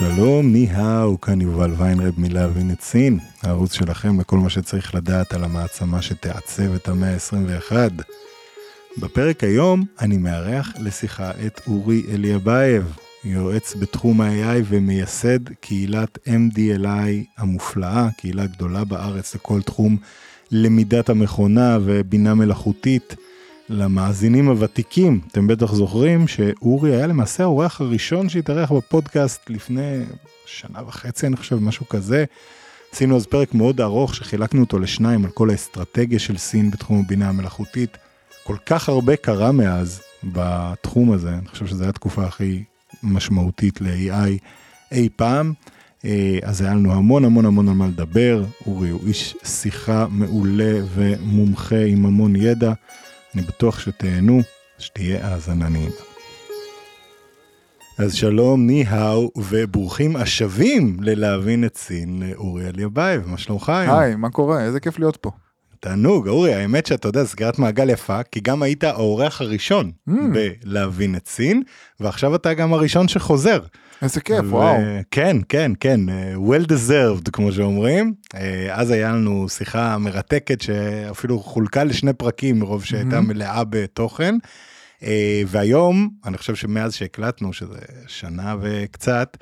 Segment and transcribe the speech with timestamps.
[0.00, 5.44] שלום, 你好, כאן יובל ויינרב מלהבין את סין, הערוץ שלכם לכל מה שצריך לדעת על
[5.44, 7.72] המעצמה שתעצב את המאה ה-21.
[8.98, 18.08] בפרק היום אני מארח לשיחה את אורי אליאבייב, יועץ בתחום ה-AI ומייסד קהילת MDLI המופלאה,
[18.16, 19.96] קהילה גדולה בארץ לכל תחום
[20.50, 23.16] למידת המכונה ובינה מלאכותית.
[23.72, 29.98] למאזינים הוותיקים, אתם בטח זוכרים שאורי היה למעשה האורח הראשון שהתארח בפודקאסט לפני
[30.46, 32.24] שנה וחצי, אני חושב, משהו כזה.
[32.92, 37.28] עשינו אז פרק מאוד ארוך שחילקנו אותו לשניים על כל האסטרטגיה של סין בתחום הבינה
[37.28, 37.96] המלאכותית.
[38.44, 42.62] כל כך הרבה קרה מאז בתחום הזה, אני חושב שזו הייתה התקופה הכי
[43.02, 44.30] משמעותית ל-AI
[44.92, 45.52] אי פעם.
[46.04, 50.80] אה, אז היה לנו המון המון המון על מה לדבר, אורי הוא איש שיחה מעולה
[50.94, 52.72] ומומחה עם המון ידע.
[53.34, 54.40] אני בטוח שתהנו,
[54.78, 55.94] שתהיה האזנה נעימה.
[57.98, 63.98] אז שלום, 你好, וברוכים השבים ללהבין את סין לאורי אליאבייב, מה שלומך היום?
[63.98, 64.64] היי, מה קורה?
[64.64, 65.30] איזה כיף להיות פה.
[65.80, 70.12] תענוג, אורי, האמת שאתה יודע, סגירת מעגל יפה, כי גם היית האורח הראשון mm.
[70.32, 71.62] בלהבין את סין,
[72.00, 73.60] ועכשיו אתה גם הראשון שחוזר.
[74.02, 74.48] איזה כיף, ו...
[74.48, 74.76] וואו.
[75.10, 76.00] כן, כן, כן,
[76.36, 78.14] well deserved, כמו שאומרים.
[78.34, 83.20] אה, אז היה לנו שיחה מרתקת שאפילו חולקה לשני פרקים מרוב שהייתה mm-hmm.
[83.20, 84.34] מלאה בתוכן.
[85.02, 89.36] אה, והיום, אני חושב שמאז שהקלטנו, שזה שנה וקצת,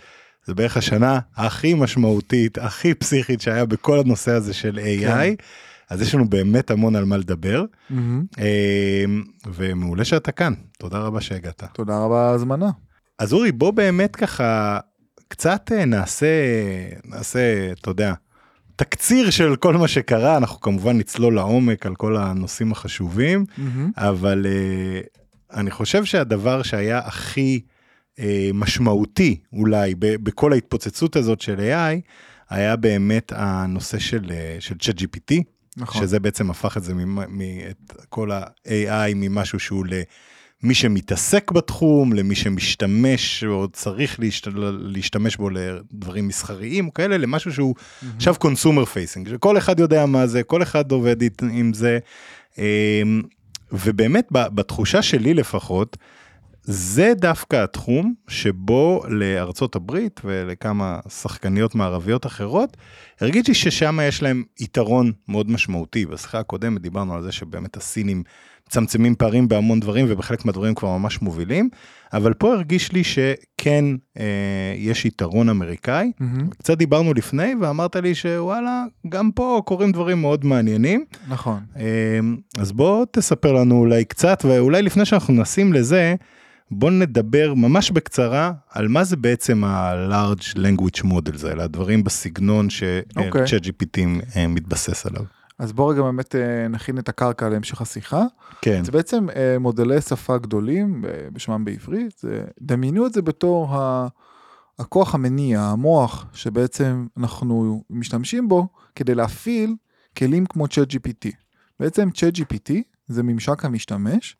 [0.46, 5.00] זה בערך השנה הכי משמעותית, הכי פסיכית שהיה בכל הנושא הזה של AI.
[5.00, 5.34] כן.
[5.90, 7.94] אז יש לנו באמת המון על מה לדבר, mm-hmm.
[9.46, 11.64] ומעולה שאתה כאן, תודה רבה שהגעת.
[11.72, 12.70] תודה רבה על ההזמנה.
[13.18, 14.78] אז אורי, בוא באמת ככה
[15.28, 16.26] קצת אה, נעשה,
[17.04, 18.14] נעשה, אתה יודע,
[18.76, 23.60] תקציר של כל מה שקרה, אנחנו כמובן נצלול לעומק על כל הנושאים החשובים, mm-hmm.
[23.96, 27.60] אבל uh, אני חושב שהדבר שהיה הכי
[28.16, 28.20] uh,
[28.54, 32.00] משמעותי אולי ב- בכל ההתפוצצות הזאת של AI,
[32.50, 35.34] היה באמת הנושא של, של ChatGPT,
[35.76, 36.02] נכון.
[36.02, 39.92] שזה בעצם הפך את זה, מ- מ- את כל ה-AI ממשהו שהוא ל...
[40.62, 44.48] מי שמתעסק בתחום, למי שמשתמש או צריך להשת...
[44.80, 48.06] להשתמש בו לדברים מסחריים כאלה, למשהו שהוא mm-hmm.
[48.16, 51.16] עכשיו consumer facing, שכל אחד יודע מה זה, כל אחד עובד
[51.50, 51.98] עם זה.
[52.58, 53.22] אמ,
[53.72, 55.96] ובאמת בתחושה שלי לפחות,
[56.70, 62.76] זה דווקא התחום שבו לארצות הברית ולכמה שחקניות מערביות אחרות,
[63.20, 66.06] הרגישתי ששם יש להם יתרון מאוד משמעותי.
[66.06, 68.22] בשיחה הקודמת דיברנו על זה שבאמת הסינים
[68.68, 71.68] מצמצמים פערים בהמון דברים ובחלק מהדברים כבר ממש מובילים,
[72.12, 73.84] אבל פה הרגיש לי שכן
[74.18, 74.24] אה,
[74.76, 76.12] יש יתרון אמריקאי.
[76.20, 76.56] Mm-hmm.
[76.58, 81.04] קצת דיברנו לפני ואמרת לי שוואלה, גם פה קורים דברים מאוד מעניינים.
[81.28, 81.60] נכון.
[81.76, 81.82] אה,
[82.58, 86.14] אז בוא תספר לנו אולי קצת, ואולי לפני שאנחנו נשים לזה,
[86.70, 93.96] בוא נדבר ממש בקצרה על מה זה בעצם ה-large language models האלה, הדברים בסגנון ש-ChatGPT
[93.96, 94.36] okay.
[94.36, 95.37] אה, מתבסס עליו.
[95.58, 98.24] אז בוא רגע באמת אה, נכין את הקרקע להמשך השיחה.
[98.62, 98.84] כן.
[98.84, 104.08] זה בעצם אה, מודלי שפה גדולים בשמם בעברית, זה, דמיינו את זה בתור ה...
[104.78, 109.74] הכוח המניע, המוח, שבעצם אנחנו משתמשים בו כדי להפעיל
[110.18, 111.30] כלים כמו ChatGPT.
[111.80, 112.72] בעצם ChatGPT
[113.06, 114.36] זה ממשק המשתמש,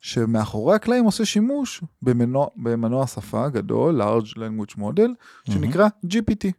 [0.00, 5.10] שמאחורי הקלעים עושה שימוש במנוע, במנוע שפה גדול, large language model,
[5.50, 6.50] שנקרא GPT.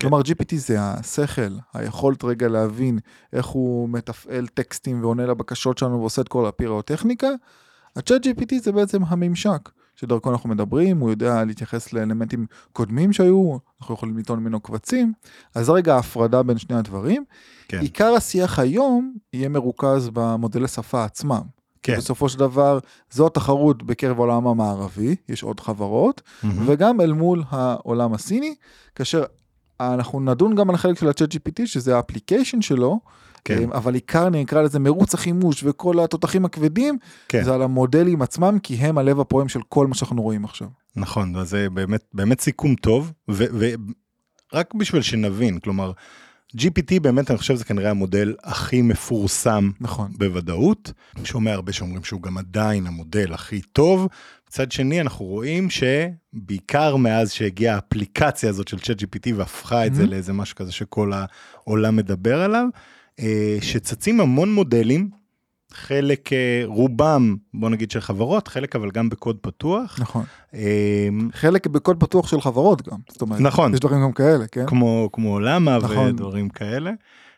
[0.00, 0.08] כן.
[0.08, 2.98] כלומר GPT זה השכל, היכולת רגע להבין
[3.32, 7.28] איך הוא מתפעל טקסטים ועונה לבקשות שלנו ועושה את כל הפירוטכניקה.
[7.96, 13.94] ה-chat GPT זה בעצם הממשק שדרכו אנחנו מדברים, הוא יודע להתייחס לאלמנטים קודמים שהיו, אנחנו
[13.94, 15.12] יכולים לטעון ממנו קבצים,
[15.54, 17.24] אז רגע ההפרדה בין שני הדברים.
[17.68, 17.78] כן.
[17.78, 21.42] עיקר השיח היום יהיה מרוכז במודלי שפה עצמם.
[21.82, 21.96] כן.
[21.96, 22.78] בסופו של דבר
[23.10, 26.46] זו התחרות בקרב העולם המערבי, יש עוד חברות, mm-hmm.
[26.66, 28.54] וגם אל מול העולם הסיני,
[28.94, 29.24] כאשר
[29.80, 33.00] אנחנו נדון גם על החלק של ה-chat GPT, שזה ה application שלו,
[33.44, 33.58] כן.
[33.58, 36.98] אה, אבל עיקר נקרא לזה מרוץ החימוש וכל התותחים הכבדים,
[37.28, 37.44] כן.
[37.44, 40.68] זה על המודלים עצמם, כי הם הלב הפועם של כל מה שאנחנו רואים עכשיו.
[40.96, 45.92] נכון, וזה באמת, באמת סיכום טוב, ורק בשביל שנבין, כלומר,
[46.56, 50.92] GPT באמת אני חושב זה כנראה המודל הכי מפורסם נכון בוודאות.
[51.24, 54.08] שומע הרבה שאומרים שהוא גם עדיין המודל הכי טוב.
[54.50, 59.94] מצד שני אנחנו רואים שבעיקר מאז שהגיעה האפליקציה הזאת של ChatGPT והפכה את mm-hmm.
[59.94, 62.66] זה לאיזה משהו כזה שכל העולם מדבר עליו,
[63.20, 65.10] אה, שצצים המון מודלים,
[65.72, 69.98] חלק, אה, רובם, בוא נגיד של חברות, חלק אבל גם בקוד פתוח.
[70.00, 70.24] נכון.
[70.54, 72.98] אה, חלק בקוד פתוח של חברות גם.
[73.08, 73.74] זאת אומרת, נכון.
[73.74, 74.66] יש דברים גם כאלה, כן?
[74.66, 76.08] כמו, כמו למה נכון.
[76.08, 76.90] ודברים כאלה,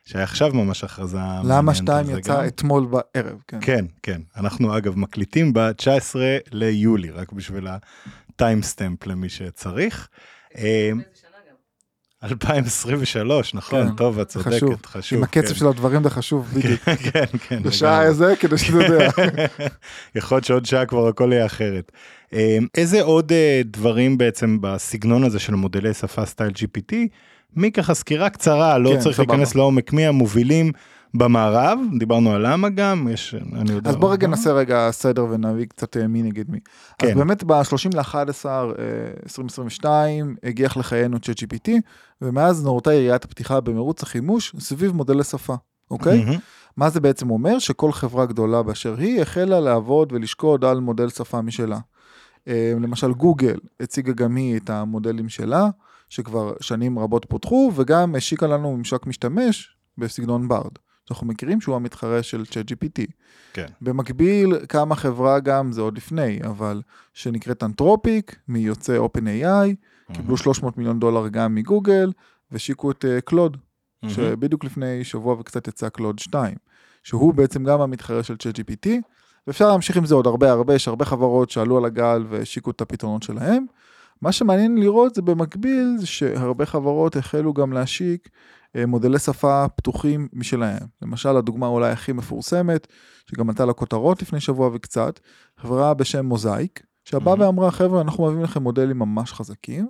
[0.04, 2.46] שהיה עכשיו ממש הכרזה למה שתיים יצא גם.
[2.46, 3.58] אתמול בערב, כן.
[3.60, 4.20] כן, כן.
[4.36, 6.16] אנחנו אגב מקליטים ב-19
[6.52, 7.66] ליולי, רק בשביל
[8.34, 10.08] הטיימסטמפ למי שצריך.
[10.56, 10.90] אה,
[12.24, 14.58] 2023, נכון, כן, טוב, את חשוב.
[14.58, 15.18] צודקת, חשוב.
[15.18, 15.54] עם הקצב כן.
[15.54, 16.80] של הדברים זה חשוב, בדיוק.
[17.12, 17.62] כן, כן.
[17.62, 18.02] בשעה.
[18.02, 19.08] איזה, כדי שאתה יודע.
[20.16, 21.92] יכול להיות שעוד שעה כבר הכל יהיה אחרת.
[22.32, 26.94] אה, איזה עוד אה, דברים בעצם בסגנון הזה של מודלי שפה סטייל GPT?
[27.56, 29.34] מי ככה סקירה קצרה, לא כן, צריך סבבה.
[29.34, 30.72] להיכנס לעומק, מי המובילים
[31.14, 33.90] במערב, דיברנו על למה גם, יש, אני יודע.
[33.90, 34.26] אז בוא רגע?
[34.26, 36.58] נעשה רגע סדר ונביא קצת אה, מי נגד מי.
[37.02, 37.14] אז כן.
[37.18, 38.46] באמת ב-30 ל-11
[39.22, 41.70] 2022 הגיח לחיינו ChatGPT,
[42.22, 45.54] ומאז נורתה יריית הפתיחה במרוץ החימוש סביב מודלי שפה,
[45.90, 46.24] אוקיי?
[46.24, 46.38] מהמם.
[46.76, 47.58] מה זה בעצם אומר?
[47.58, 51.78] שכל חברה גדולה באשר היא החלה לעבוד ולשקוד על מודל שפה משלה.
[52.48, 55.68] אה, למשל גוגל הציגה גם היא את המודלים שלה,
[56.12, 60.70] שכבר שנים רבות פותחו, וגם השיקה לנו ממשק משתמש בסגנון ברד,
[61.08, 63.02] שאנחנו מכירים שהוא המתחרה של ChatGPT.
[63.52, 63.66] כן.
[63.80, 66.82] במקביל קמה חברה גם, זה עוד לפני, אבל
[67.14, 69.74] שנקראת אנתרופיק, מיוצאי OpenAI,
[70.12, 72.12] קיבלו 300 מיליון דולר גם מגוגל,
[72.50, 73.56] והשיקו את קלוד,
[74.02, 74.14] מהמם.
[74.14, 76.54] שבדיוק לפני שבוע וקצת יצא קלוד 2,
[77.02, 78.88] שהוא בעצם גם המתחרה של ChatGPT,
[79.46, 82.80] ואפשר להמשיך עם זה עוד הרבה הרבה, יש הרבה חברות שעלו על הגל והשיקו את
[82.80, 83.66] הפתרונות שלהם.
[84.22, 88.28] מה שמעניין לראות זה במקביל, זה שהרבה חברות החלו גם להשיק
[88.76, 90.86] אה, מודלי שפה פתוחים משלהם.
[91.02, 92.86] למשל, הדוגמה אולי הכי מפורסמת,
[93.30, 95.20] שגם עלתה לכותרות לפני שבוע וקצת,
[95.58, 97.40] חברה בשם מוזאיק, שבאה Mhm.
[97.40, 99.88] ואמרה, חבר'ה, אנחנו מביאים לכם מודלים ממש חזקים,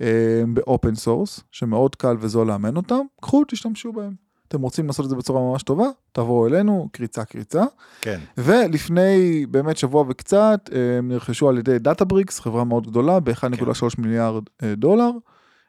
[0.00, 4.29] אה, ב open source, שמאוד קל וזול לאמן אותם, קחו, תשתמשו בהם.
[4.50, 7.62] אתם רוצים לעשות את זה בצורה ממש טובה, תבואו אלינו, קריצה קריצה.
[8.00, 8.20] כן.
[8.38, 14.42] ולפני באמת שבוע וקצת, אה, הם נרכשו על ידי Databricks, חברה מאוד גדולה, ב-1.3 מיליארד
[14.62, 15.10] אה, דולר.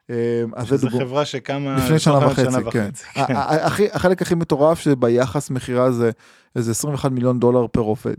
[0.09, 0.15] אה,
[0.55, 0.99] אז זו דוגמה.
[1.05, 3.35] חברה שקמה לפני שנה לפני וחצי, כן.
[3.35, 6.11] ה- הכי- החלק הכי מטורף שביחס מכירה זה
[6.55, 8.15] איזה 21 מיליון דולר פר עובד.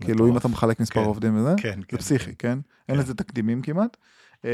[0.00, 1.06] כאילו אם אתה מחלק מספר כן.
[1.06, 1.96] עובדים וזה, כן, זה כן.
[1.96, 2.58] פסיכי, כן?
[2.88, 3.02] אין כן.
[3.02, 3.96] לזה תקדימים כמעט.
[4.44, 4.50] אה,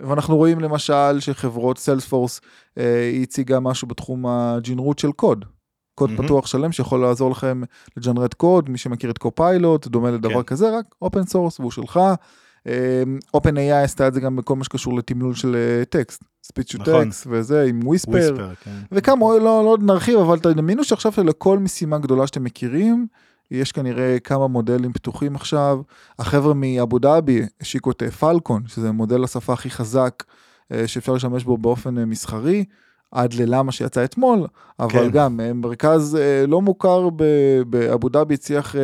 [0.00, 2.40] ואנחנו רואים למשל שחברות סיילספורס
[2.76, 5.44] היא הציגה משהו בתחום הג'ינרוט של קוד.
[5.94, 6.24] קוד מהמם.
[6.24, 7.62] פתוח שלם שיכול לעזור לכם
[7.96, 10.42] לג'נרט קוד, מי שמכיר את קופיילוט, דומה לדבר כן.
[10.42, 12.00] כזה, רק open source והוא שלך.
[13.34, 17.04] OpenAI עשתה את זה גם בכל מה שקשור לתמלול של אה, טקסט, speech to נכון.
[17.04, 18.54] טקסט וזה עם וויספר.
[18.64, 18.70] כן.
[18.92, 23.06] וכמה, לא, לא נרחיב, אבל תדמיינו שעכשיו שלכל משימה גדולה שאתם מכירים,
[23.60, 25.80] יש כנראה כמה מודלים פתוחים עכשיו.
[26.18, 30.24] החבר'ה מאבו דאבי השיקו את אה, פלקון, שזה מודל השפה הכי חזק
[30.72, 32.64] אה, שאפשר להשתמש בו באופן אה, מסחרי,
[33.10, 34.46] עד ללמה שיצא אתמול,
[34.78, 35.10] אבל כן.
[35.10, 36.18] גם מרכז
[36.48, 37.08] לא מוכר
[37.66, 38.74] באבו דאבי הצליח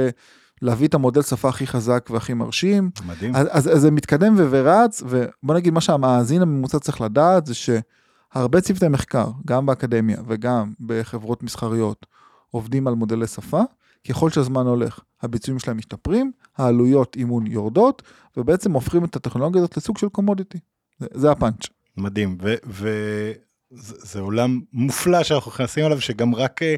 [0.62, 2.90] להביא את המודל שפה הכי חזק והכי מרשים.
[3.06, 3.36] מדהים.
[3.36, 7.54] אז, אז, אז זה מתקדם ו- ורץ, ובוא נגיד מה שהמאזין הממוצע צריך לדעת זה
[7.54, 12.06] שהרבה צוותי מחקר, גם באקדמיה וגם בחברות מסחריות,
[12.50, 13.62] עובדים על מודלי שפה.
[14.08, 18.02] ככל שהזמן הולך, הביצועים שלהם משתפרים, העלויות אימון יורדות,
[18.36, 20.58] ובעצם הופכים את הטכנולוגיה הזאת לסוג של commodity.
[20.98, 21.66] זה, זה הפאנץ'.
[21.96, 23.32] מדהים, וזה
[23.80, 26.74] זה עולם מופלא שאנחנו נכנסים אליו, שגם רק, אה,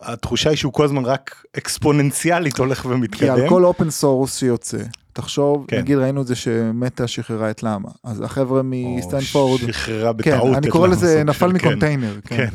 [0.00, 3.34] התחושה היא שהוא כל הזמן רק אקספוננציאלית הולך כי ומתקדם.
[3.34, 4.78] על כל open source שיוצא,
[5.12, 5.78] תחשוב, כן.
[5.78, 10.56] נגיד ראינו את זה שמטה שחררה את לאמה, אז החבר'ה או מסטנפורד, שחררה כן, בטעות.
[10.56, 11.66] אני את קורא לזה נפל של- כן.
[11.68, 12.48] מקונטיינר, כן.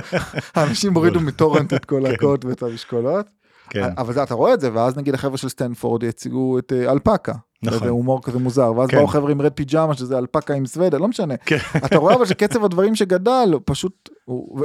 [0.54, 2.14] האנשים הורידו מטורנט את כל כן.
[2.14, 3.26] הקוד ואת המשקולות,
[3.74, 6.92] כן, אבל זה, אתה רואה את זה, ואז נגיד החבר'ה של סטנפורד יציגו את אה,
[6.92, 7.32] אלפקה.
[7.62, 7.78] נכון.
[7.78, 8.96] זה הומור כזה מוזר, ואז כן.
[8.96, 11.36] באו חבר'ה עם רד פיג'מה שזה אלפקה עם סוודה, לא משנה.
[11.36, 11.58] כן.
[11.76, 14.08] אתה רואה אבל שקצב הדברים שגדל, פשוט,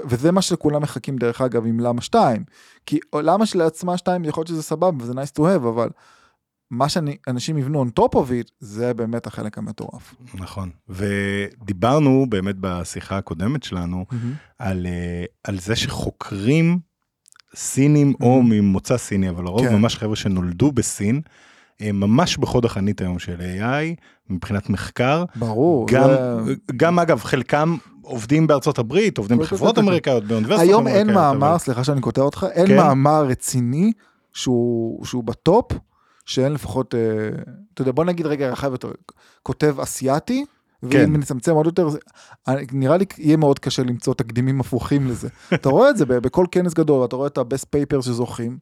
[0.05, 2.43] וזה מה שכולם מחכים דרך אגב עם למה 2.
[2.85, 5.89] כי למה שלעצמה 2 יכול להיות שזה סבבה וזה nice to have, אבל
[6.71, 10.15] מה שאנשים יבנו on top of it, זה באמת החלק המטורף.
[10.33, 10.69] נכון.
[10.89, 14.05] ודיברנו באמת בשיחה הקודמת שלנו
[14.59, 16.79] על, אה, על זה שחוקרים
[17.55, 18.45] סינים או Mhm.
[18.45, 19.75] ממוצא סיני, אבל לרוב כן.
[19.75, 21.21] ממש חבר'ה שנולדו בסין,
[21.79, 23.95] הם ממש בחוד החנית היום של AI
[24.29, 25.23] מבחינת מחקר.
[25.35, 25.87] ברור.
[25.89, 26.09] גם,
[26.45, 30.87] זה- גם אגב חלקם עובדים בארצות הברית, עובדים בחברות אמריקאיות, באוניברסיטות היום.
[30.87, 32.75] אין מאמר, אבל- סליחה שאני קוטע אותך, אין כן.
[32.77, 33.91] מאמר רציני
[34.33, 35.71] שהוא, שהוא בטופ,
[36.25, 36.99] שאין לפחות, אה,
[37.73, 38.91] אתה יודע, בוא נגיד רגע רחב יותר,
[39.43, 40.45] כותב אסיאתי,
[40.83, 41.13] ואם כן.
[41.13, 41.89] נצמצם עוד יותר,
[42.71, 45.27] נראה לי יהיה מאוד קשה למצוא תקדימים הפוכים לזה.
[45.53, 48.57] אתה רואה את זה בכל כנס גדול, אתה רואה את ה-best paper שזוכים,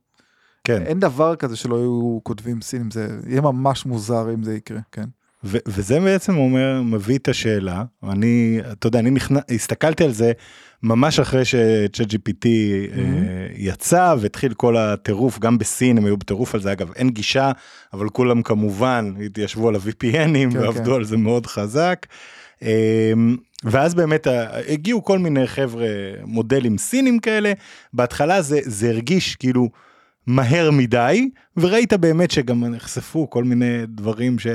[0.64, 0.82] כן.
[0.82, 5.06] אין דבר כזה שלא יהיו כותבים סינים, זה יהיה ממש מוזר אם זה יקרה, כן.
[5.44, 9.36] ו- וזה בעצם אומר, מביא את השאלה, אני, אתה יודע, אני נכנ...
[9.50, 10.32] הסתכלתי על זה
[10.84, 12.98] ממש אחרי ש-ChatGPT mm-hmm.
[12.98, 17.52] אה, יצא והתחיל כל הטירוף, גם בסין הם היו בטירוף על זה, אגב, אין גישה,
[17.94, 20.96] אבל כולם כמובן התיישבו על ה-VPNים כן, ועבדו כן.
[20.96, 22.06] על זה מאוד חזק.
[22.64, 23.14] אה,
[23.64, 25.88] ואז באמת אה, הגיעו כל מיני חבר'ה,
[26.26, 27.54] מודלים סינים כאלה,
[27.94, 29.70] בהתחלה זה, זה הרגיש כאילו
[30.28, 34.48] מהר מדי, וראית באמת שגם נחשפו כל מיני דברים ש...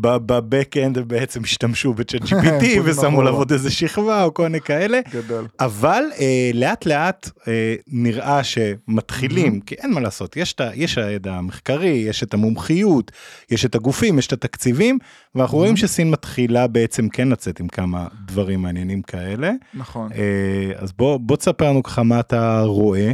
[0.00, 5.00] בבק-אנד בעצם השתמשו בצ'אט GPT ושמו עליו עוד איזה שכבה או כל מיני כאלה.
[5.12, 5.46] גדול.
[5.60, 11.34] אבל אה, לאט לאט אה, נראה שמתחילים, כי אין מה לעשות, יש, את, יש הידע
[11.34, 13.12] המחקרי, יש את המומחיות,
[13.50, 14.98] יש את הגופים, יש את התקציבים,
[15.34, 19.52] ואנחנו רואים שסין מתחילה בעצם כן לצאת עם כמה דברים מעניינים כאלה.
[19.74, 20.12] נכון.
[20.12, 23.12] אה, אז בוא, בוא תספר לנו ככה מה אתה רואה.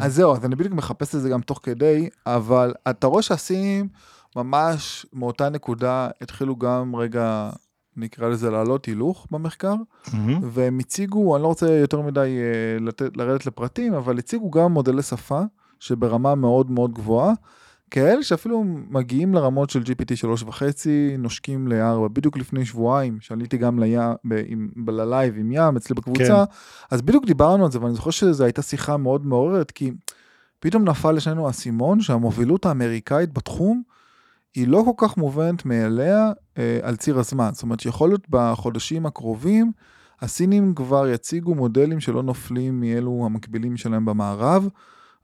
[0.00, 3.88] אז זהו, אז אני בדיוק מחפש את זה גם תוך כדי, אבל אתה רואה שהסינים...
[4.36, 7.50] ממש מאותה נקודה התחילו גם רגע,
[7.96, 10.14] נקרא לזה לעלות הילוך במחקר, mm-hmm.
[10.42, 12.38] והם הציגו, אני לא רוצה יותר מדי
[12.78, 15.40] uh, לתת, לרדת לפרטים, אבל הציגו גם מודלי שפה
[15.80, 17.32] שברמה מאוד מאוד גבוהה,
[17.90, 20.62] כאלה שאפילו מגיעים לרמות של GPT 3.5,
[21.18, 22.08] נושקים ל-4.
[22.08, 23.78] בדיוק לפני שבועיים, שעליתי גם
[24.86, 26.52] ללייב עם ים אצלי בקבוצה, כן.
[26.90, 29.92] אז בדיוק דיברנו על זה, ואני זוכר שזו הייתה שיחה מאוד מעוררת, כי
[30.60, 33.82] פתאום נפל לשנינו האסימון שהמובילות האמריקאית בתחום,
[34.56, 37.50] היא לא כל כך מובנת מאליה אה, על ציר הזמן.
[37.52, 39.72] זאת אומרת שיכול להיות בחודשים הקרובים,
[40.20, 44.68] הסינים כבר יציגו מודלים שלא נופלים מאלו המקבילים שלהם במערב.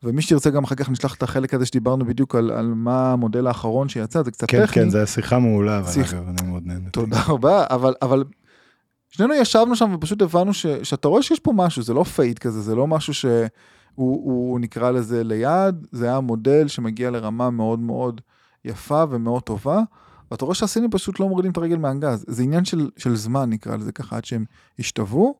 [0.02, 3.46] ומי שתרצה גם אחר כך נשלח את החלק הזה שדיברנו בדיוק על, על מה המודל
[3.46, 4.74] האחרון שיצא, זה קצת כן, טכני.
[4.74, 6.14] כן, כן, זו שיחה מעולה, אבל שיח...
[6.14, 6.90] אגב, אני מאוד נהנה.
[6.90, 8.24] תודה רבה, אבל, אבל
[9.08, 12.60] שנינו ישבנו שם ופשוט הבנו ש, שאתה רואה שיש פה משהו, זה לא fight כזה,
[12.60, 18.20] זה לא משהו שהוא נקרא לזה ליד, זה היה מודל שמגיע לרמה מאוד מאוד
[18.64, 19.80] יפה ומאוד טובה,
[20.30, 22.24] ואתה רואה שהסינים פשוט לא מורידים את הרגל מהגז.
[22.28, 24.44] זה עניין של, של זמן, נקרא לזה ככה, עד שהם
[24.78, 25.34] ישתוו.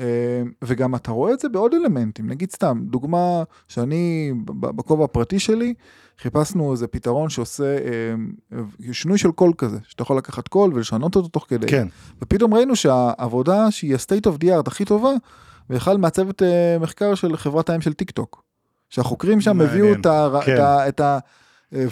[0.00, 5.74] אה, וגם אתה רואה את זה בעוד אלמנטים, נגיד סתם, דוגמה שאני, בכובע הפרטי שלי,
[6.18, 8.62] חיפשנו איזה פתרון שעושה אה,
[8.92, 11.66] שינוי של קול כזה, שאתה יכול לקחת קול ולשנות אותו תוך כדי.
[11.66, 11.88] כן.
[12.22, 15.10] ופתאום ראינו שהעבודה שהיא ה-state of the art הכי טובה,
[15.70, 18.44] בכלל מעצבת אה, מחקר של חברת האם של טיק טוק.
[18.90, 20.54] שהחוקרים שם הביאו את, ה, כן.
[20.54, 21.18] את, ה, את ה...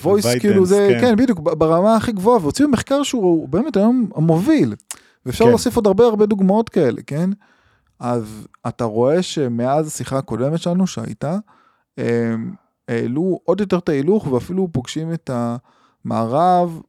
[0.03, 1.01] voice אה, כאילו זה, כן.
[1.01, 4.75] כן בדיוק ברמה הכי גבוהה והוציאו מחקר שהוא באמת היום המוביל
[5.27, 5.51] ואפשר כן.
[5.51, 7.31] להוסיף עוד הרבה הרבה דוגמאות כאלה כן.
[8.01, 11.39] אז אתה רואה שמאז השיחה הקודמת שלנו שהייתה
[12.89, 15.31] העלו עוד יותר את ההילוך ואפילו פוגשים את
[16.05, 16.81] המערב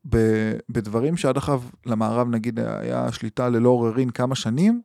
[0.69, 4.81] בדברים שעד עכשיו למערב נגיד היה שליטה ללא עוררין כמה שנים.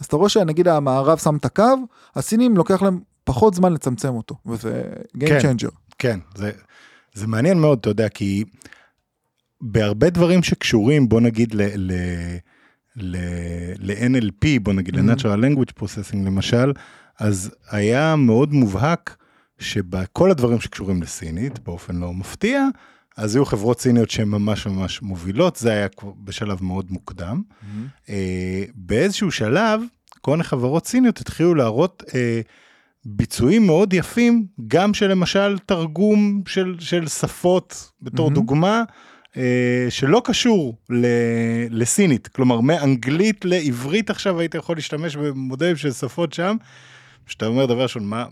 [0.00, 1.74] אז אתה רואה שנגיד המערב שם את הקו
[2.14, 4.82] הסינים לוקח להם פחות זמן לצמצם אותו וזה
[5.16, 5.70] Game כן, Changer.
[5.98, 6.52] כן, זה,
[7.14, 8.44] זה מעניין מאוד, אתה יודע, כי
[9.60, 11.54] בהרבה דברים שקשורים, בוא נגיד
[12.96, 14.98] ל-NLP, בוא נגיד mm-hmm.
[14.98, 16.72] ל-Natural Language Processing למשל,
[17.18, 19.16] אז היה מאוד מובהק
[19.58, 22.66] שבכל הדברים שקשורים לסינית, באופן לא מפתיע,
[23.16, 25.86] אז היו חברות סיניות שהן ממש ממש מובילות, זה היה
[26.24, 27.42] בשלב מאוד מוקדם.
[27.42, 28.10] Mm-hmm.
[28.74, 29.80] באיזשהו שלב,
[30.20, 32.40] כל מיני חברות סיניות התחילו להראות אה,
[33.04, 38.34] ביצועים מאוד יפים, גם של למשל תרגום של, של שפות בתור mm-hmm.
[38.34, 38.82] דוגמה,
[39.36, 41.06] אה, שלא קשור ל,
[41.70, 46.56] לסינית, כלומר מאנגלית לעברית עכשיו היית יכול להשתמש במודלים של שפות שם.
[47.30, 48.26] שאתה אומר דבר ראשון, מה,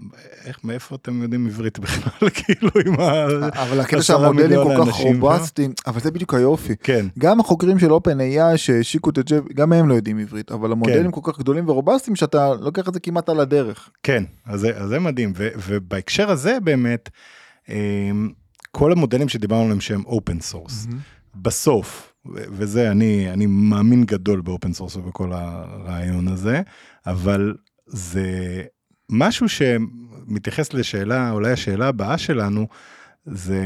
[0.44, 3.26] איך, מאיפה אתם יודעים עברית בכלל, כאילו עם ה...
[3.62, 6.76] אבל הקטע שהמודלים כל כך רובסטיים, אבל זה בדיוק היופי.
[6.82, 7.06] כן.
[7.18, 11.20] גם החוקרים של OpenAI שהשיקו את הג'ב, גם הם לא יודעים עברית, אבל המודלים כן.
[11.20, 13.90] כל כך גדולים ורובסטיים שאתה לוקח את זה כמעט על הדרך.
[14.02, 17.08] כן, אז זה, מדהים, ובהקשר הזה באמת,
[17.68, 18.30] אמ,
[18.70, 20.86] כל המודלים שדיברנו עליהם שהם open source.
[21.34, 26.60] בסוף, וזה אני, אני מאמין גדול ב open source ובכל הרעיון הזה,
[27.06, 27.54] אבל
[27.86, 28.62] זה
[29.10, 32.66] משהו שמתייחס לשאלה, אולי השאלה הבאה שלנו,
[33.26, 33.64] זה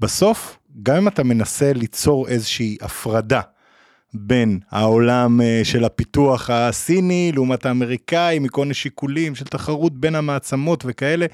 [0.00, 3.40] בסוף, גם אם אתה מנסה ליצור איזושהי הפרדה
[4.14, 10.84] בין העולם אה, של הפיתוח הסיני לעומת האמריקאי, מכל מיני שיקולים של תחרות בין המעצמות
[10.86, 11.26] וכאלה,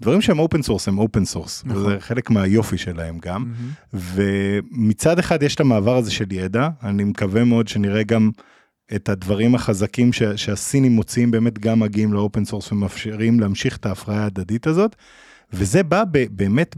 [0.00, 1.86] דברים שהם open source הם open source, נכון.
[1.86, 3.44] וזה חלק מהיופי שלהם גם.
[3.44, 3.96] Mm-hmm.
[3.96, 8.30] ומצד אחד יש את המעבר הזה של ידע, אני מקווה מאוד שנראה גם
[8.94, 13.86] את הדברים החזקים ש, שהסינים מוציאים באמת גם מגיעים ל open source ומאפשרים להמשיך את
[13.86, 14.96] ההפריה ההדדית הזאת.
[15.52, 16.76] וזה בא ב, באמת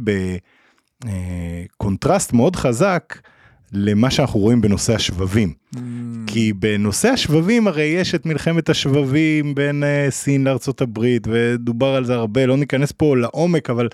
[1.04, 3.14] בקונטרסט אה, מאוד חזק
[3.72, 5.52] למה שאנחנו רואים בנושא השבבים.
[5.74, 5.78] Mm.
[6.26, 12.04] כי בנושא השבבים הרי יש את מלחמת השבבים בין uh, סין לארצות הברית ודובר על
[12.04, 13.88] זה הרבה, לא ניכנס פה לעומק, אבל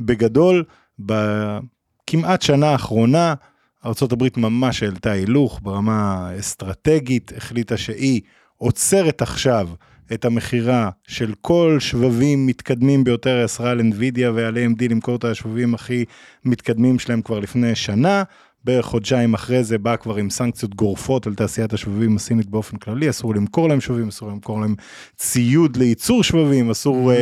[0.00, 0.64] בגדול,
[0.98, 3.34] בכמעט שנה האחרונה,
[3.86, 8.20] ארה"ב ממש העלתה הילוך ברמה אסטרטגית, החליטה שהיא
[8.56, 9.68] עוצרת עכשיו
[10.12, 16.04] את המכירה של כל שבבים מתקדמים ביותר, על NVIDIA ועל AMD למכור את השבבים הכי
[16.44, 18.22] מתקדמים שלהם כבר לפני שנה.
[18.64, 23.10] בערך חודשיים אחרי זה בא כבר עם סנקציות גורפות על תעשיית השבבים הסינית באופן כללי,
[23.10, 24.74] אסור למכור להם שבבים, אסור למכור להם
[25.16, 27.16] ציוד לייצור שבבים, אסור uh,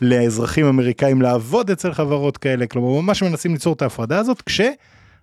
[0.00, 4.42] לאזרחים אמריקאים לעבוד אצל חברות כאלה, כלומר ממש מנסים ליצור את ההפרדה הזאת,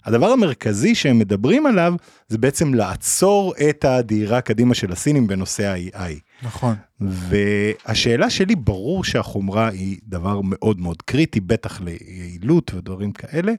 [0.01, 1.93] כשהדבר המרכזי שהם מדברים עליו
[2.27, 6.11] זה בעצם לעצור את הדהירה קדימה של הסינים בנושא ה-AI.
[6.43, 6.75] נכון.
[6.99, 13.53] והשאלה שלי, ברור שהחומרה היא דבר מאוד מאוד קריטי, בטח ליעילות ודברים כאלה,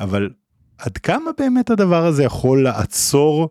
[0.00, 0.30] אבל
[0.78, 3.48] עד כמה באמת הדבר הזה יכול לעצור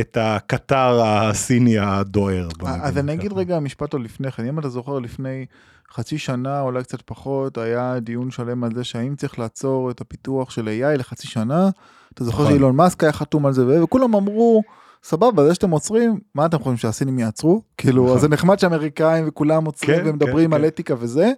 [0.00, 2.48] את הקטר הסיני הדוהר?
[2.48, 3.32] נגיד אז אני אגיד.
[3.32, 5.46] רגע משפט עוד לפני כן, אם אתה זוכר לפני
[5.92, 10.50] חצי שנה, אולי קצת פחות, היה דיון שלם על זה שהאם צריך לעצור את הפיתוח
[10.50, 11.70] של AI לחצי שנה.
[12.14, 12.52] אתה זוכר נכון.
[12.52, 14.62] שאילון מאסק היה חתום על זה, וכולם אמרו,
[15.02, 17.62] סבבה, זה שאתם עוצרים, מה אתם חושבים שהסינים יעצרו?
[17.78, 18.16] כאילו, נכון.
[18.16, 20.66] אז זה נחמד שאמריקאים וכולם עוצרים כן, ומדברים כן, על כן.
[20.66, 21.32] אתיקה וזה.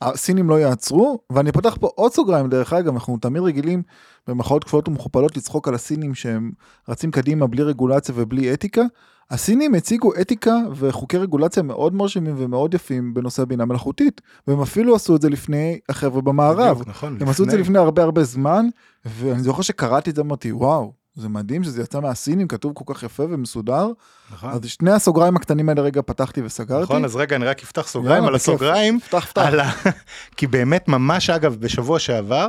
[0.00, 3.82] הסינים לא יעצרו, ואני פותח פה עוד סוגריים דרך אגב, אנחנו תמיד רגילים
[4.26, 6.50] במחאות כפולות ומכופלות לצחוק על הסינים שהם
[6.88, 8.82] רצים קדימה בלי רגולציה ובלי אתיקה.
[9.30, 15.16] הסינים הציגו אתיקה וחוקי רגולציה מאוד מרשימים ומאוד יפים בנושא בינה מלאכותית, והם אפילו עשו
[15.16, 16.74] את זה לפני החבר'ה במערב.
[16.74, 18.66] בדיוק, נכון, הם עשו את זה לפני הרבה הרבה זמן,
[19.04, 23.02] ואני זוכר שקראתי את זה אמרתי וואו, זה מדהים שזה יצא מהסינים, כתוב כל כך
[23.02, 23.88] יפה ומסודר.
[24.32, 24.50] נכון.
[24.50, 26.82] אז שני הסוגריים הקטנים האלה רגע פתחתי וסגרתי.
[26.82, 28.34] נכון, אז רגע, אני רק אפתח סוגריים יאללה, על.
[28.34, 29.00] הסוגריים.
[29.00, 29.42] פתח פתח.
[29.42, 29.70] על ה...
[30.36, 32.48] כי באמת ממש אגב בשבוע שעבר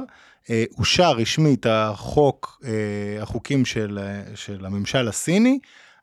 [0.49, 5.59] אה, אושר רשמית החוק, אה, החוקים של, אה, של הממשל הסיני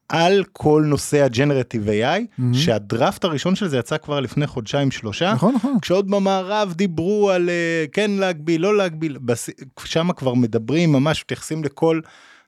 [0.09, 2.54] על כל נושא הג'נרטיב AI, מהמם.
[2.54, 5.33] שהדראפט הראשון של זה יצא כבר לפני חודשיים שלושה.
[5.33, 5.81] נכון נכון.
[5.83, 9.50] כשעוד במערב דיברו על אה, כן להגביל, לא להגביל, בס...
[9.85, 12.00] שם כבר מדברים, ממש מתייחסים לכל,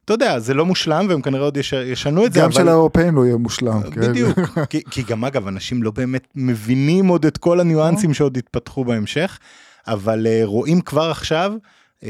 [0.04, 1.72] אתה יודע, זה לא מושלם והם כנראה עוד יש...
[1.72, 2.54] ישנו את זה, גם אבל...
[2.54, 3.82] של האירופאים לא יהיה מושלם.
[3.90, 4.00] כן.
[4.00, 4.38] בדיוק,
[4.70, 9.38] כי, כי גם אגב אנשים לא באמת מבינים עוד את כל הניואנסים שעוד יתפתחו בהמשך,
[9.86, 11.52] אבל uh, רואים כבר עכשיו
[12.00, 12.06] uh,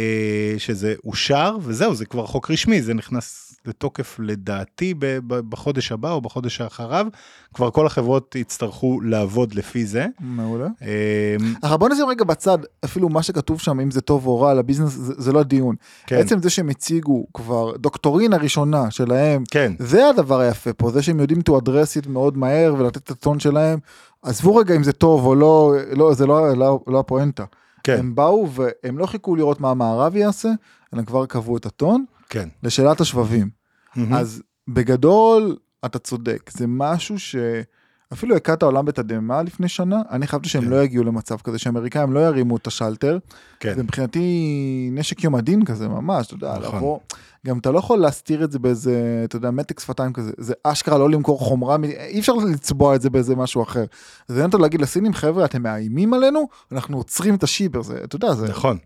[0.59, 4.95] שזה אושר וזהו זה כבר חוק רשמי זה נכנס לתוקף לדעתי
[5.27, 7.07] בחודש הבא או בחודש האחריו
[7.55, 10.07] כבר כל החברות יצטרכו לעבוד לפי זה.
[10.21, 10.69] מעולה.
[10.83, 14.55] אה, אבל בוא נשים רגע בצד אפילו מה שכתוב שם אם זה טוב או רע
[14.73, 15.77] זה, זה לא הדיון.
[16.07, 21.03] כן, עצם זה שהם הציגו כבר דוקטורינה ראשונה שלהם כן, זה הדבר היפה פה זה
[21.03, 23.79] שהם יודעים to address it מאוד מהר ולתת את הטון שלהם.
[24.23, 27.45] עזבו רגע אם זה טוב או לא לא זה לא לא, לא הפואנטה.
[27.85, 30.49] כן, הם באו והם לא חיכו לראות מה המערב יעשה
[30.95, 32.49] אלא כבר קבעו את הטון כן.
[32.63, 33.51] לשאלת השבבים.
[33.97, 34.15] מהמם.
[34.15, 40.49] אז בגדול אתה צודק זה משהו שאפילו הכה את העולם בתדהמה לפני שנה אני חשבתי
[40.49, 40.69] שהם כן.
[40.69, 43.19] לא יגיעו למצב כזה שאמריקאים לא ירימו את השלטר
[43.61, 43.75] כן.
[43.75, 46.77] זה מבחינתי נשק יום הדין כזה ממש אתה יודע נכון.
[46.77, 46.99] לבוא
[47.47, 50.99] גם אתה לא יכול להסתיר את זה באיזה אתה יודע מתק שפתיים כזה זה אשכרה
[50.99, 53.85] לא למכור חומרה אי אפשר לצבוע את זה באיזה משהו אחר.
[54.29, 58.17] זה עין אותו להגיד לסינים חבר'ה אתם מאיימים עלינו אנחנו עוצרים את השיבר זה אתה
[58.17, 58.79] יודע זה נכון.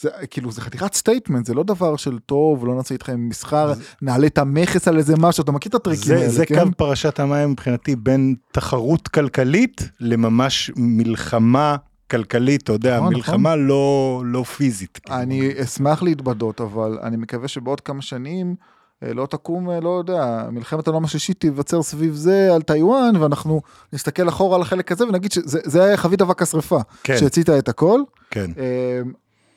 [0.00, 4.26] זה כאילו זה חתיכת statement זה לא דבר של טוב לא נעשה איתכם מסחר נעלה
[4.26, 6.64] את המכס על איזה משהו אתה מכיר את הטריקים זה, האלה זה כן?
[6.64, 11.76] קו פרשת המים מבחינתי בין תחרות כלכלית לממש מלחמה
[12.10, 14.98] כלכלית, אתה יודע, נכון, מלחמה לא, לא פיזית.
[14.98, 15.18] כאילו.
[15.18, 18.54] אני אשמח להתבדות אבל אני מקווה שבעוד כמה שנים
[19.02, 23.62] אה, לא תקום אה, לא יודע מלחמת העולם השלישית תיווצר סביב זה על טיוואן ואנחנו
[23.92, 27.68] נסתכל אחורה על החלק הזה ונגיד שזה זה היה חבית אבק השרפה כן, שהציתה את
[27.68, 28.00] הכל.
[28.30, 29.00] כן, אה,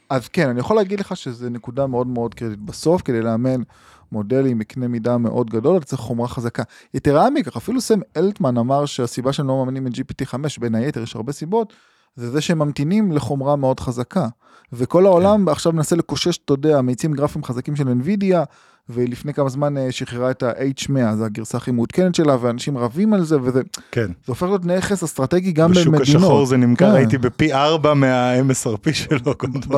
[0.09, 3.61] אז כן אני יכול להגיד לך שזה נקודה מאוד מאוד קריטית בסוף כדי לאמן
[4.11, 6.63] מודלים בקנה מידה מאוד גדול אתה צריך חומרה חזקה.
[6.93, 11.03] יתרה מכך אפילו סם אלטמן אמר שהסיבה שהם לא מאמינים את GPT 5 בין היתר
[11.03, 11.73] יש הרבה סיבות
[12.15, 14.27] זה זה שהם ממתינים לחומרה מאוד חזקה.
[14.73, 15.51] וכל העולם כן.
[15.51, 18.37] עכשיו מנסה לקושש אתה יודע מאיצים גרפיים חזקים של NVIDIA
[18.89, 23.23] ולפני כמה זמן אה, שחררה את ה-H100 זה הגרסה הכי מעודכנת שלה ואנשים רבים על
[23.23, 24.11] זה וזה זה כן.
[24.25, 26.21] הופך להיות נכס אסטרטגי גם בשוק במדינות.
[26.23, 26.95] השחור זה נמכר, כן.
[26.95, 29.33] הייתי בפי ארבע מה-MSRP שלו.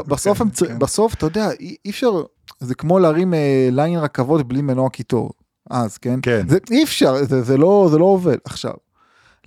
[0.08, 0.80] בסוף, כן.
[0.80, 2.12] בסוף אתה יודע אי אי אפשר
[2.60, 5.32] זה כמו להרים אה, ליין רכבות בלי מנוע קיטור
[5.70, 6.48] אז כן כן.
[6.48, 8.74] זה אי אפשר זה, זה לא זה לא עובד עכשיו.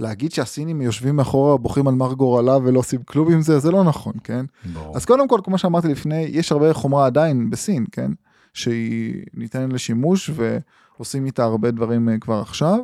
[0.01, 3.85] להגיד שהסינים יושבים מאחורה בוכים על מר גורלה ולא עושים כלום עם זה זה לא
[3.85, 4.97] נכון כן ברור.
[4.97, 8.11] אז קודם כל כמו שאמרתי לפני יש הרבה חומרה עדיין בסין כן
[8.55, 12.79] שהיא ניתנת לשימוש ועושים איתה הרבה דברים אה, כבר עכשיו.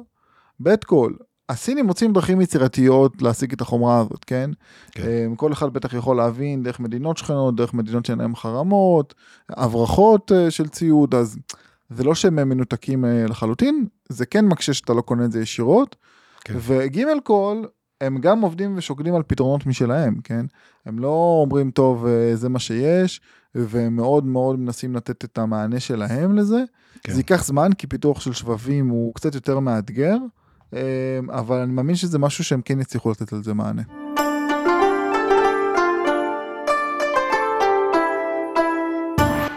[0.61, 1.13] בית כל
[1.49, 4.51] הסינים מוצאים דרכים יצירתיות להשיג את החומרה הזאת כן.
[4.91, 5.03] כן.
[5.03, 9.15] אה, כל אחד בטח יכול להבין דרך מדינות שכנות דרך מדינות שאין להם חרמות
[9.49, 11.39] הברחות אה, של ציוד אז
[11.91, 15.97] זה לא שהם מנותקים לחלוטין זה כן מקשה שאתה לא קונה את זה ישירות.
[16.45, 16.55] כן.
[16.59, 17.65] וג' כל
[18.01, 20.47] הם גם עובדים ושוקדים על פתרונות משלהם כן
[20.87, 23.21] הם לא אומרים טוב זה מה שיש
[23.55, 26.63] והם מאוד מאוד מנסים לתת את המענה שלהם לזה.
[27.03, 27.13] כן.
[27.13, 30.17] זה ייקח זמן, כי פיתוח של שבבים הוא קצת יותר מאתגר,
[30.75, 30.81] אה,
[31.33, 33.83] אבל אני מאמין שזה משהו שהם כן יצליחו לתת על זה מענה.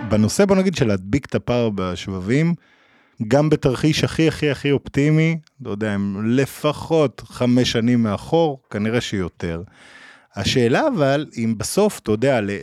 [0.10, 2.54] בנושא בוא נגיד של להדביק את הפער בשבבים,
[3.28, 9.64] גם בתרחיש הכי הכי הכי אופטימי, לא יודע, הם לפחות חמש שנים מאחור, כנראה שיותר.
[10.36, 12.60] השאלה אבל, אם בסוף, אתה יודע, ל-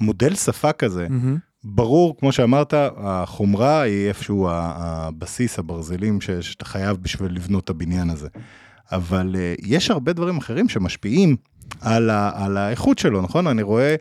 [0.00, 1.38] למודל שפה כזה, מהמם.
[1.64, 8.10] ברור, כמו שאמרת, החומרה היא איפשהו הבסיס, הברזלים ש- שאתה חייב בשביל לבנות את הבניין
[8.10, 8.28] הזה.
[8.92, 11.36] אבל אה, יש הרבה דברים אחרים שמשפיעים
[11.80, 13.46] על, ה- על האיכות שלו, נכון?
[13.46, 13.94] אני רואה,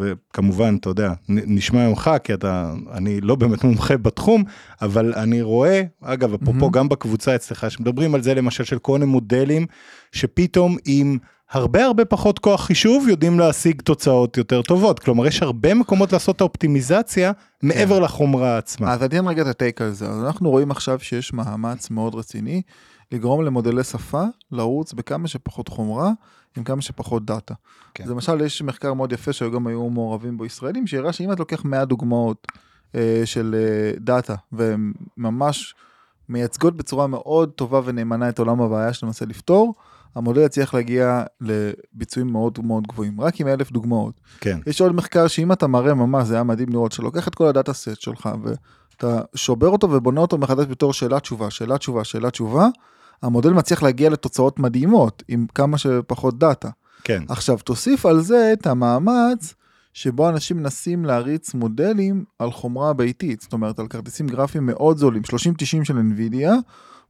[0.00, 4.44] וכמובן, אתה יודע, נשמע ממך, כי אתה, אני לא באמת מומחה בתחום,
[4.82, 6.70] אבל אני רואה, אגב, אפרופו מהמם.
[6.72, 9.66] גם בקבוצה אצלך, שמדברים על זה למשל של כל מיני מודלים,
[10.12, 11.18] שפתאום עם
[11.50, 14.98] הרבה הרבה פחות כוח חישוב יודעים להשיג תוצאות יותר טובות.
[14.98, 17.32] כלומר, יש הרבה מקומות לעשות את האופטימיזציה
[17.62, 18.92] מעבר לחומרה עצמה.
[18.92, 20.08] אז אני אתן רגע את ה take על זה.
[20.08, 22.62] אז אנחנו רואים עכשיו שיש מאמץ מאוד רציני
[23.12, 26.10] לגרום למודלי שפה לרוץ בכמה שפחות חומרה,
[26.56, 27.54] עם כמה שפחות data.
[27.94, 28.04] כן.
[28.04, 31.64] אז למשל יש מחקר מאוד יפה שגם היו מעורבים בו ישראלים, שהראה שאם את לוקח
[31.64, 32.46] 100 דוגמאות
[32.94, 35.74] אה, של אה, data, והן ממש
[36.28, 39.74] מייצגות בצורה מאוד טובה ונאמנה את עולם הבעיה שאתה מנסה לפתור,
[40.14, 44.20] המודל יצליח להגיע לביצועים מאוד מאוד גבוהים, רק עם אלף דוגמאות.
[44.40, 47.46] כן, יש עוד מחקר שאם אתה מראה ממש, זה היה מדהים לראות, שלוקח את כל
[47.46, 52.30] הדאטה סט שלך ואתה שובר אותו ובונה אותו מחדש בתור שאלה תשובה, שאלה תשובה, שאלה
[52.30, 52.68] תשובה,
[53.22, 56.68] המודל מצליח להגיע לתוצאות מדהימות עם כמה שפחות דאטה.
[57.04, 59.54] כן, עכשיו תוסיף על זה את המאמץ
[59.92, 65.22] שבו אנשים מנסים להריץ מודלים על חומרה ביתית, זאת אומרת על כרטיסים גרפיים מאוד זולים,
[65.22, 66.52] 30-90 של NVIDIA,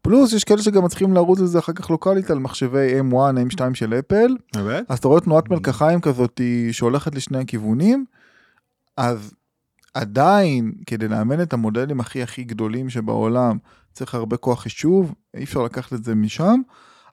[0.02, 3.14] פלוס יש כאלה שגם מצליחים לרוץ את זה אחר כך לוקאלית על מחשבי M1,
[3.52, 4.84] M2 של אפל, באמת?
[4.88, 6.40] אז אתה רואה תנועת מלקחיים כזאת
[6.72, 8.04] שהולכת לשני הכיוונים,
[8.96, 9.34] אז
[9.94, 13.58] עדיין כדי לאמן את המודלים הכי הכי גדולים שבעולם
[13.92, 16.60] צריך הרבה כוח חישוב, אי אפשר לקחת את זה משם,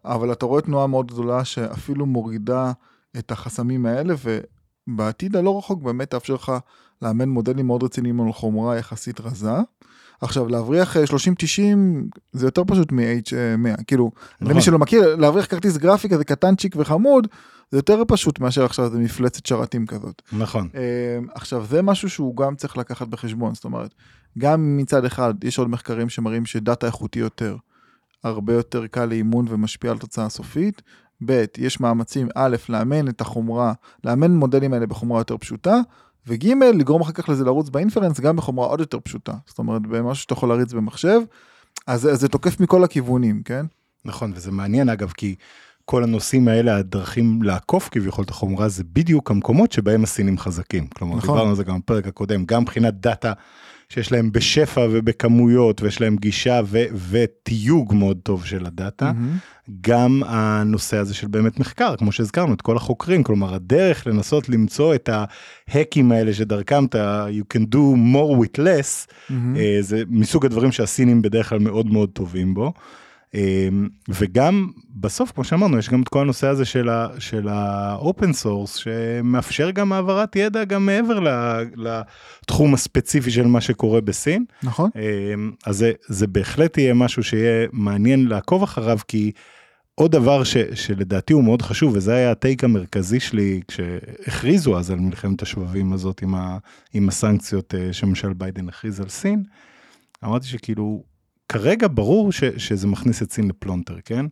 [0.05, 2.71] אבל אתה רואה תנועה מאוד גדולה שאפילו מורידה
[3.17, 4.13] את החסמים האלה,
[4.87, 6.51] ובעתיד הלא רחוק באמת תאפשר לך
[7.01, 9.55] לאמן מודלים מאוד רציניים על חומרה יחסית רזה.
[10.21, 11.07] עכשיו להבריח אה, 30-90
[12.31, 14.53] זה יותר פשוט מ-H100, כאילו נכון.
[14.53, 17.27] למי שלא מכיר, להבריח כרטיס גרפי כזה קטנצ'יק וחמוד,
[17.71, 20.21] זה יותר פשוט מאשר עכשיו איזה מפלצת שרתים כזאת.
[20.31, 23.93] נכון, אה, עכשיו זה משהו שהוא גם צריך לקחת בחשבון, זאת אומרת,
[24.37, 27.57] גם מצד אחד יש עוד מחקרים שמראים שדאטה איכותי יותר,
[28.23, 30.81] הרבה יותר קל לאימון ומשפיע על תוצאה סופית,
[31.25, 35.75] ב', יש מאמצים א', לאמן את החומרה, לאמן מודלים האלה בחומרה יותר פשוטה,
[36.27, 40.21] וג', לגרום אחר כך לזה לרוץ באינפרנס גם בחומרה עוד יותר פשוטה, זאת אומרת, במשהו
[40.21, 41.19] שאתה יכול להריץ במחשב,
[41.87, 43.65] אז זה- זה תוקף מכל הכיוונים, כן?
[44.05, 45.35] נכון, וזה מעניין אגב, כי
[45.85, 50.87] כל הנושאים האלה, הדרכים לעקוף כביכול את החומרה, זה בדיוק המקומות שבהם הסינים חזקים.
[50.87, 51.29] כלומר, נכון.
[51.35, 53.33] דיברנו על זה גם בפרק הקודם, גם מבחינת דאטה
[53.89, 59.11] שיש להם בשפע ובכמויות, ויש להם גישה ו- ותיוג מאוד טוב של הדאטה.
[59.11, 59.37] מהמם.
[59.81, 64.95] גם הנושא הזה של באמת מחקר, כמו שהזכרנו, את כל החוקרים, כלומר הדרך לנסות למצוא
[64.95, 65.09] את
[65.67, 69.13] ה hackים האלה שדרכם אתה you can do more with less.
[69.31, 72.73] אה, זה מסוג הדברים שהסינים בדרך כלל מאוד מאוד טובים בו.
[73.35, 73.69] אה,
[74.09, 76.65] וגם בסוף, כמו שאמרנו, יש גם את כל הנושא הזה
[77.19, 81.19] של ה open source, שמאפשר גם העברת ידע גם מעבר
[81.75, 84.45] לתחום הספציפי של מה שקורה בסין.
[84.63, 84.89] נכון?
[84.95, 89.31] אמ, אז זה, זה בהחלט יהיה משהו שיהיה מעניין לעקוב אחריו, כי
[89.95, 94.91] עוד דבר ש, שלדעתי הוא מאוד חשוב, וזה היה ה take המרכזי שלי כשהכריזו אז
[94.91, 96.57] על מלחמת השבבים הזאת עם, ה,
[96.93, 99.43] עם הסנקציות אה, שממשל ביידן הכריז על סין,
[100.25, 101.03] אמרתי שכאילו,
[101.49, 104.25] כרגע ברור ש, שזה מכניס את סין לפלונטר, כן?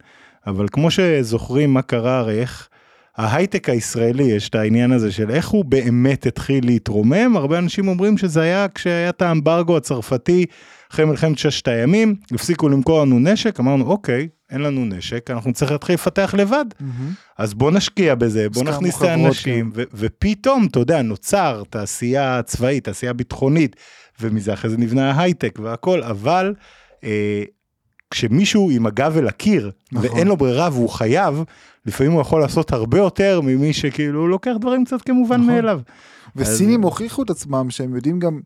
[0.47, 2.69] אבל כמו שזוכרים מה קרה, הרי איך...
[3.17, 8.17] ההייטק הישראלי יש את העניין הזה של איך הוא באמת התחיל להתרומם, הרבה אנשים אומרים
[8.17, 10.45] שזה היה כשהיה את האמברגו הצרפתי
[10.91, 15.71] אחרי מלחמת ששת הימים, הפסיקו למכור לנו נשק, אמרנו אוקיי, אין לנו נשק, אנחנו נצטרך
[15.71, 17.11] להתחיל לפתח לבד, מהמם.
[17.37, 22.83] אז בוא נשקיע בזה, בוא נכניס את האנשים, ו- ופתאום, אתה יודע, נוצר תעשייה צבאית,
[22.83, 23.75] תעשייה ביטחונית,
[24.21, 26.53] ומזה אחרי זה נבנה ההייטק והכל, אבל
[28.11, 30.09] כשמישהו עם הגב אל הקיר, נכון.
[30.09, 31.43] ואין לו ברירה והוא חייב,
[31.85, 35.53] לפעמים הוא יכול לעשות הרבה יותר ממי שכאילו לוקח דברים קצת כמובן נכון.
[35.55, 35.79] מאליו.
[36.35, 38.39] וסינים אז- הוכיחו את עצמם שהם יודעים גם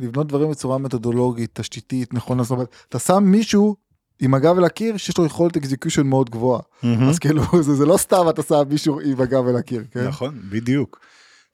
[0.00, 3.76] לבנות דברים בצורה מתודולוגית, תשתיתית, נכונה, זאת אומרת, אתה שם מישהו
[4.22, 7.08] עם הגב אל הקיר שיש לו יכולת execution מאוד גבוהה, מהמם.
[7.08, 10.06] אז כאילו זה, זה לא סתם אתה שם מישהו עם הגב אל הקיר, כן?
[10.06, 11.00] נכון, בדיוק.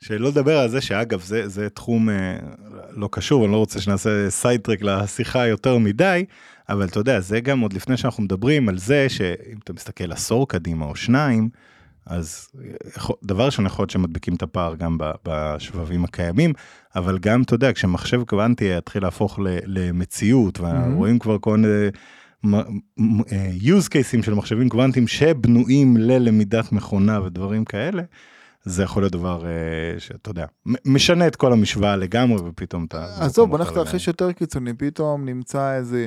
[0.00, 2.36] שלא לדבר על זה שאגב זה, זה תחום אה,
[2.90, 6.24] לא קשור, אני לא רוצה שנעשה sidetrack לשיחה יותר מדי,
[6.68, 10.48] אבל אתה יודע, זה גם עוד לפני שאנחנו מדברים על זה שאם אתה מסתכל עשור
[10.48, 11.48] קדימה או שניים,
[12.06, 12.48] אז
[13.24, 16.52] דבר ראשון יכול להיות שמדביקים את הפער גם בשבבים הקיימים,
[16.96, 21.90] אבל גם, אתה יודע, כשמחשב קוונטי יתחיל להפוך למציאות, ורואים כבר כל מיני
[23.32, 28.02] אה, use cases של מחשבים קוונטיים שבנויים ללמידת מכונה ודברים כאלה,
[28.64, 30.46] זה יכול להיות דבר אה, שאתה יודע,
[30.84, 33.06] משנה את כל המשוואה לגמרי, ופתאום אתה...
[33.20, 36.06] עזוב, בוא נלך אחר לתרחיש יותר קיצוני, פתאום נמצא איזה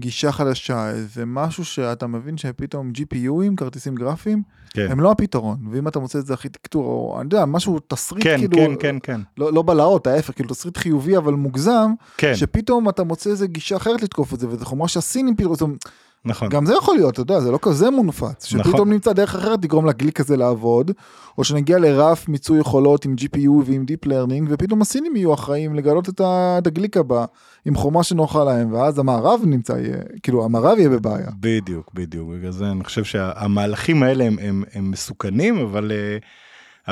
[0.00, 4.90] גישה חדשה, איזה משהו שאתה מבין שפתאום GPUים, כרטיסים גרפיים, כן.
[4.90, 8.56] הם לא הפתרון, ואם אתה מוצא איזה ארכיטקטורה, או אני יודע, משהו, תסריט כן, כאילו,
[8.56, 13.04] כן, כן, כן, לא, לא בלהות, ההפך, כאילו תסריט חיובי אבל מוגזם, כן, שפתאום אתה
[13.04, 15.84] מוצא איזה גישה אחרת לתקוף את זה, וזה חומרה שהסינים פתאום, זאת אומרת,
[16.24, 16.48] נכון.
[16.48, 18.92] גם זה יכול להיות, אתה יודע, זה לא כזה מונפץ, שפתאום נכון.
[18.92, 20.90] נמצא דרך אחרת לגרום לגליק הזה לעבוד,
[21.38, 26.08] או שנגיע לרף מיצוי יכולות עם GPU ועם Deep Learning, ופתאום הסינים יהיו אחראים לגלות
[26.08, 27.24] את הגליק הבא,
[27.64, 31.28] עם חומה שנוחה להם, ואז המערב נמצא, יהיה, כאילו המערב יהיה בבעיה.
[31.40, 36.18] בדיוק, בדיוק, בגלל זה אני חושב שהמהלכים האלה הם, הם, הם מסוכנים, אבל, אה,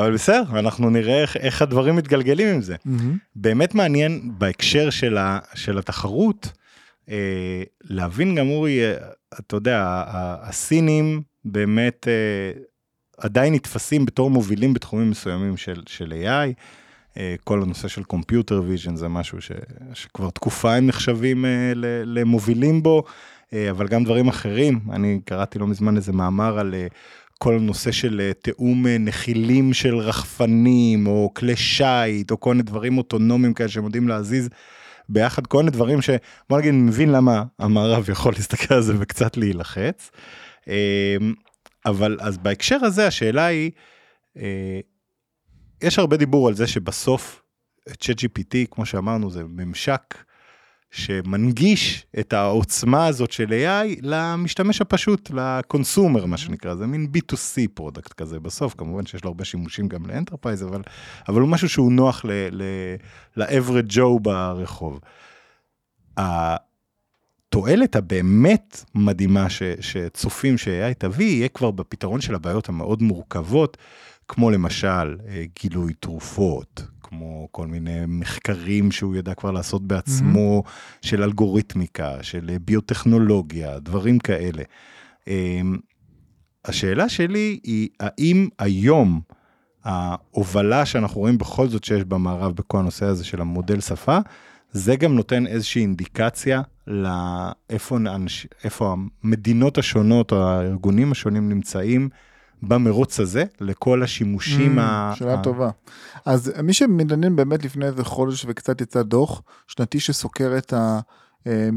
[0.02, 2.76] אבל בסדר, אנחנו נראה איך, איך הדברים מתגלגלים עם זה.
[3.36, 6.52] באמת מעניין בהקשר של, ה, של התחרות,
[7.84, 8.94] להבין גם אורי, אה,
[9.40, 10.04] אתה יודע,
[10.42, 12.62] הסינים באמת אה,
[13.18, 16.52] עדיין נתפסים בתור מובילים בתחומים מסוימים של, של AI.
[17.16, 19.52] אה, כל הנושא של computer vision זה משהו ש,
[19.94, 21.72] שכבר תקופה הם נחשבים אה,
[22.04, 23.04] למובילים בו,
[23.52, 24.80] אה, אבל גם דברים אחרים.
[24.92, 26.86] אני קראתי לא מזמן איזה מאמר על אה,
[27.38, 32.62] כל הנושא של אה, תיאום אה, נחילים של רחפנים, או כלי שיט, או כל מיני
[32.62, 34.48] דברים אוטונומיים כאלה שהם יודעים להזיז
[35.10, 39.36] ביחד, כל מיני דברים שבוא נגיד, אני מבין למה המערב יכול להסתכל על זה וקצת
[39.36, 40.10] להילחץ.
[40.68, 41.16] אה,
[41.86, 43.70] אבל אז בהקשר הזה השאלה היא,
[44.36, 44.80] אה,
[45.82, 47.42] יש הרבה דיבור על זה שבסוף
[47.88, 50.14] ChatGPT, כמו שאמרנו, זה ממשק
[50.90, 57.68] שמנגיש את העוצמה הזאת של AI למשתמש הפשוט, ל consumer, מה שנקרא, זה מין B2C
[57.74, 60.82] product כזה בסוף, כמובן שיש לו הרבה שימושים גם ל enterprise, אבל,
[61.28, 62.24] אבל הוא משהו שהוא נוח
[63.36, 65.00] ל-average Joe ברחוב.
[66.16, 73.76] התועלת הבאמת מדהימה ש, שצופים ש-AI תביא, יהיה כבר בפתרון של הבעיות המאוד מורכבות,
[74.28, 81.06] כמו למשל אה, גילוי תרופות, כמו כל מיני מחקרים שהוא ידע כבר לעשות בעצמו, mm-hmm.
[81.06, 84.62] של אלגוריתמיקה, של אה, ביוטכנולוגיה, דברים כאלה.
[85.28, 85.60] אה,
[86.64, 89.20] השאלה שלי היא, האם היום
[89.84, 94.18] ההובלה שאנחנו רואים בכל זאת שיש במערב בכל הנושא הזה של המודל שפה,
[94.72, 97.96] זה גם נותן איזושהי אינדיקציה לאיפה
[99.22, 102.08] המדינות השונות או הארגונים השונים נמצאים
[102.62, 105.12] במרוץ הזה לכל השימושים Mm, ה...
[105.14, 105.70] שאלה ה- טובה.
[106.26, 111.00] אז מי שמתעניין באמת לפני איזה חודש וקצת יצא דוח שנתי שסוקר את ה...
[111.46, 111.68] אה,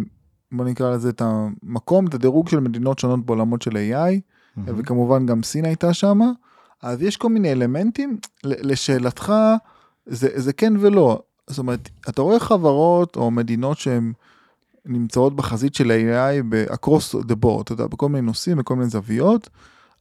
[0.52, 4.19] בוא נקרא לזה את המקום, את הדירוג של מדינות שונות בעולמות של AI,
[4.56, 4.80] מהמם.
[4.80, 6.19] וכמובן גם סין הייתה שם,
[6.82, 9.34] אז יש כל מיני אלמנטים, לשאלתך,
[10.06, 11.22] זה, זה כן ולא.
[11.48, 14.13] זאת אומרת, אתה רואה חברות או מדינות שהן
[14.86, 19.50] נמצאות בחזית של AI ב-across the board, אתה יודע, בכל מיני נושאים, בכל מיני זוויות.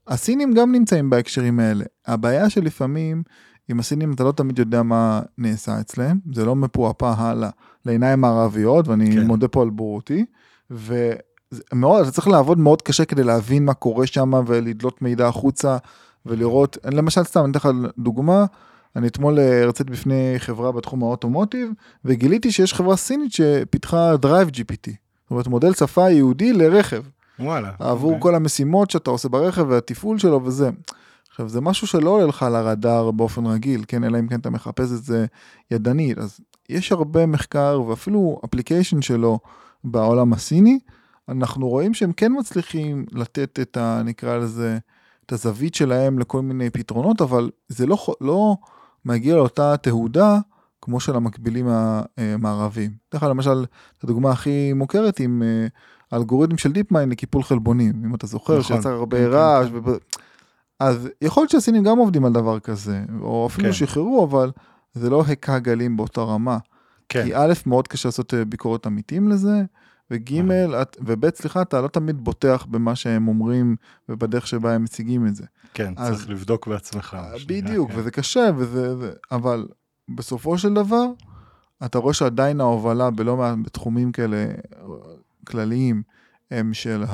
[0.09, 1.85] הסינים גם נמצאים בהקשרים האלה.
[2.07, 3.23] הבעיה שלפעמים,
[3.69, 7.51] עם הסינים אתה לא תמיד יודע מה נעשה אצלם, זה לא מפועפע הלאה
[7.87, 9.27] לעיניים מערביות, ואני כן.
[9.27, 10.25] מודה פה על בורותי,
[10.71, 15.77] ומאוד, אתה צריך לעבוד מאוד קשה כדי להבין מה קורה שם ולדלות מידע החוצה
[16.27, 18.45] ולראות, למשל סתם, אני אתן לך דוגמה,
[18.97, 21.71] אני אתמול אה, הרציתי בפני חברה בתחום האוטומוטיב,
[22.05, 24.91] וגיליתי שיש חברה סינית שפיתחה Drive GPT,
[25.23, 27.03] זאת אומרת מודל שפה ייעודי לרכב.
[27.45, 27.71] וואלה.
[27.79, 28.23] עבור אוקיי.
[28.23, 30.71] כל המשימות שאתה עושה ברכב והתפעול שלו וזה.
[31.31, 34.51] עכשיו זה משהו שלא עולה לך על הרדאר באופן רגיל, כן, אלא אם כן אתה
[34.51, 35.27] מחפש את זה
[35.71, 39.39] ידנית, אז יש הרבה מחקר ואפילו אפליקיישן שלו
[39.85, 40.79] בעולם הסיני,
[41.29, 44.03] אנחנו רואים שהם כן מצליחים לתת את ה...
[44.05, 44.79] נקרא לזה,
[45.27, 48.57] את הזווית שלהם לכל מיני פתרונות, אבל זה לא, לא
[49.05, 50.39] מגיע לאותה תהודה
[50.83, 52.91] כמו של המקבילים המערביים.
[53.09, 53.65] אתן לך למשל,
[54.03, 55.67] הדוגמה הכי מוכרת עם אה,
[56.13, 58.77] האלגוריתם של דיפ מיין לקיפול חלבונים, אם אתה זוכר, נכון.
[58.77, 59.69] שיצר הרבה כן, כן, רעש.
[59.69, 59.77] כן.
[59.77, 59.99] וב-
[60.81, 63.73] אז יכול להיות שהסינים גם עובדים על דבר כזה, או אפילו כן.
[63.73, 64.51] שחררו, אבל
[64.93, 66.59] זה לא הכה גלים באותה רמה.
[67.09, 67.25] כן.
[67.25, 69.63] כי א', מאוד קשה לעשות אה, ביקורת אמיתיים לזה,
[70.11, 70.33] וג',
[70.83, 73.77] את- וב', סליחה, אתה לא תמיד בוטח במה שהם אומרים
[74.09, 75.45] ובדרך שבה הם מציגים את זה.
[75.75, 77.17] כן, אז- צריך לבדוק בעצמך.
[77.37, 77.99] שנקרא, בדיוק, כן.
[77.99, 79.69] וזה קשה, וזה, זה, אבל
[80.09, 81.05] בסופו של דבר,
[81.85, 84.53] אתה רואה שעדיין ההובלה בלא מעט בתחומים כאלה אה,
[85.47, 86.03] כלליים
[86.51, 87.05] הם של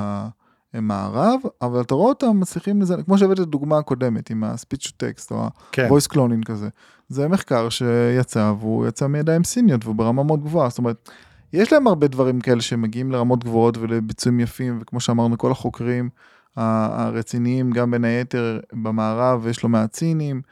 [0.74, 4.90] המערב, אבל אתה רואה אותם מצליחים לזה, כמו שהבאת את הדוגמה הקודמת עם ה-speech to
[4.90, 6.68] text או כן, ה-voice cloning כזה.
[7.08, 11.10] זה מחקר שיצא והוא יצא מידיים סיניות והוא ברמה מאוד גבוהה, זאת אומרת,
[11.52, 16.08] יש להם הרבה דברים כאלה שמגיעים לרמות גבוהות ולביצועים יפים, וכמו שאמרנו, כל החוקרים
[16.56, 20.42] הרציניים גם בין היתר במערב, ויש לא מעט סינים,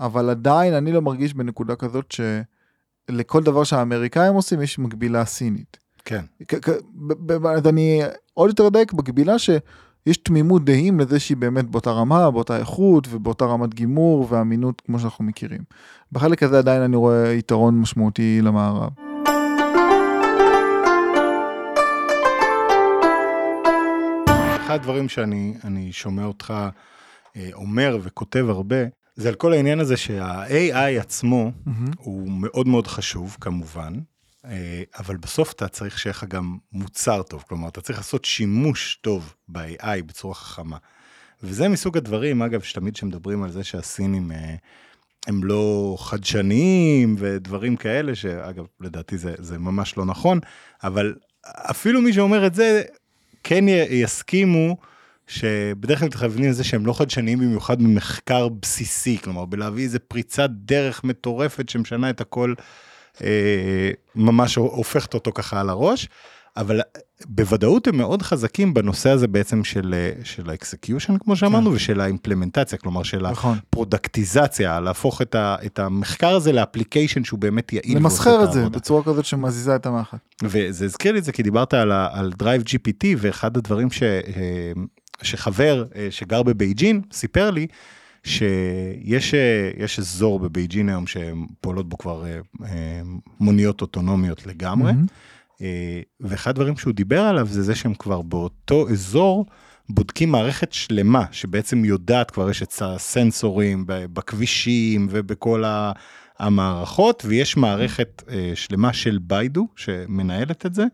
[0.00, 2.14] אבל עדיין אני לא מרגיש בנקודה כזאת
[3.10, 5.85] שלכל דבר שהאמריקאים עושים יש מקבילה סינית.
[6.06, 6.24] כן.
[7.56, 8.02] אז אני
[8.34, 13.44] עוד יותר דייק בקבילה שיש תמימות דעים לזה שהיא באמת באותה רמה, באותה איכות ובאותה
[13.44, 15.60] רמת גימור ואמינות כמו שאנחנו מכירים.
[16.12, 18.90] בחלק הזה עדיין אני רואה יתרון משמעותי למערב.
[24.66, 26.54] אחד הדברים שאני אני שומע אותך
[27.36, 28.76] אה, אומר וכותב הרבה,
[29.16, 31.50] זה על כל העניין הזה שה-AI עצמו
[31.96, 33.94] הוא מאוד מאוד חשוב כמובן,
[34.98, 39.34] אבל בסוף אתה צריך שיהיה לך גם מוצר טוב, כלומר אתה צריך לעשות שימוש טוב
[39.48, 40.76] ב-AI בצורה חכמה.
[41.42, 44.54] וזה מסוג הדברים, אגב, שתמיד כשמדברים על זה שהסינים אה,
[45.26, 50.40] הם לא חדשניים ודברים כאלה, שאגב, לדעתי זה, זה ממש לא נכון,
[50.84, 51.14] אבל
[51.46, 52.82] אפילו מי שאומר את זה,
[53.44, 54.76] כן יסכימו
[55.26, 61.04] שבדרך כלל מתכוונים לזה שהם לא חדשניים במיוחד במחקר בסיסי, כלומר בלהביא איזה פריצת דרך
[61.04, 62.64] מטורפת שמשנה את הכל, אה,
[64.14, 66.08] ממש הופכת אותו ככה על הראש,
[66.56, 66.80] אבל
[67.28, 72.00] בוודאות הם מאוד חזקים בנושא הזה בעצם של, אה, של ה execution כמו שאמרנו, ושל
[72.00, 73.58] האימפלמנטציה, כלומר של נכון.
[73.68, 77.96] הפרודקטיזציה, להפוך את, ה, את המחקר הזה ל application שהוא באמת יעיל.
[77.96, 78.78] למסחר את זה העבודה.
[78.78, 80.18] בצורה כזאת שמזיזה את המחט.
[80.42, 84.02] וזה הזכיר לי את זה כי דיברת על, ה- על Drive GPT ואחד הדברים ש,
[84.02, 84.72] אה,
[85.22, 87.66] שחבר אה, שגר בבייג'ין סיפר לי
[88.26, 93.02] שיש אה, יש אזור בבייג'ין היום שפועלות בו כבר אה, אה,
[93.40, 94.92] מוניות אוטונומיות לגמרי.
[96.20, 99.46] ואחד הדברים שהוא דיבר עליו זה זה שהם כבר באותו אזור
[99.88, 105.92] בודקים מערכת שלמה שבעצם יודעת כבר יש את הסנסורים בכבישים ובכל ה-
[106.38, 110.84] המערכות ויש מערכת אה, שלמה של ביידו שמנהלת את זה.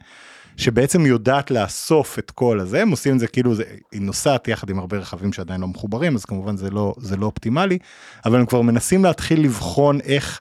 [0.57, 4.71] שבעצם יודעת לאסוף את כל הזה, הם עושים את זה כאילו, זה, היא נוסעת יחד
[4.71, 7.79] עם הרבה רכבים שעדיין לא מחוברים, אז כמובן זה לא, זה לא אופטימלי,
[8.25, 10.41] אבל הם כבר מנסים להתחיל לבחון איך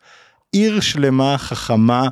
[0.51, 2.09] עיר שלמה חכמה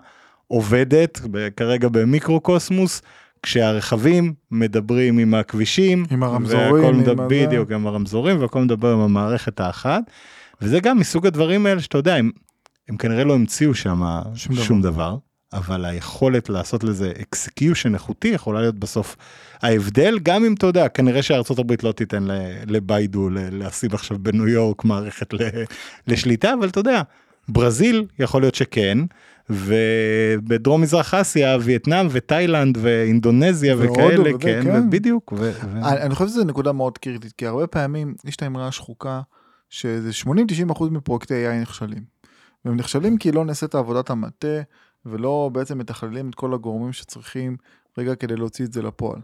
[0.47, 1.21] עובדת,
[1.55, 3.01] כרגע במיקרוקוסמוס,
[3.43, 7.45] כשהרכבים מדברים עם הכבישים, עם הרמזורים, עם מדבר, הזה.
[7.45, 10.01] בדיוק, עם הרמזורים, והכל מדבר עם המערכת האחת,
[10.61, 12.31] וזה גם מסוג הדברים האלה שאתה יודע, הם,
[12.89, 14.01] הם כנראה לא המציאו שם
[14.35, 14.91] שום שום, דבר.
[14.91, 15.17] דבר,
[15.53, 19.15] אבל היכולת לעשות לזה execution איכותי יכולה להיות בסוף
[19.61, 21.21] ההבדל, גם אם אתה יודע, כנראה
[21.59, 22.27] הברית לא תיתן
[22.65, 25.33] לביידו ל- לשים עכשיו בניו יורק מערכת
[26.07, 27.01] לשליטה, אבל אתה יודע,
[27.49, 28.97] ברזיל יכול להיות שכן,
[29.49, 34.81] ובדרום מזרח אסיה, וייטנאם ותאילנד ואינדונזיה וכאלה, וזה, כן, כן.
[34.87, 35.33] ובדיוק.
[35.37, 39.21] ו- ו- אני חושב שזו נקודה מאוד קריטית, כי הרבה פעמים יש את האמרה השחוקה,
[39.69, 42.03] שזה 80-90% מפרויקטי AI נכשלים.
[42.65, 44.61] והם נכשלים כי לא נעשית עבודת המטה,
[45.05, 47.57] ולא בעצם מתכללים את כל הגורמים שצריכים
[47.97, 49.19] רגע כדי להוציא את זה לפועל.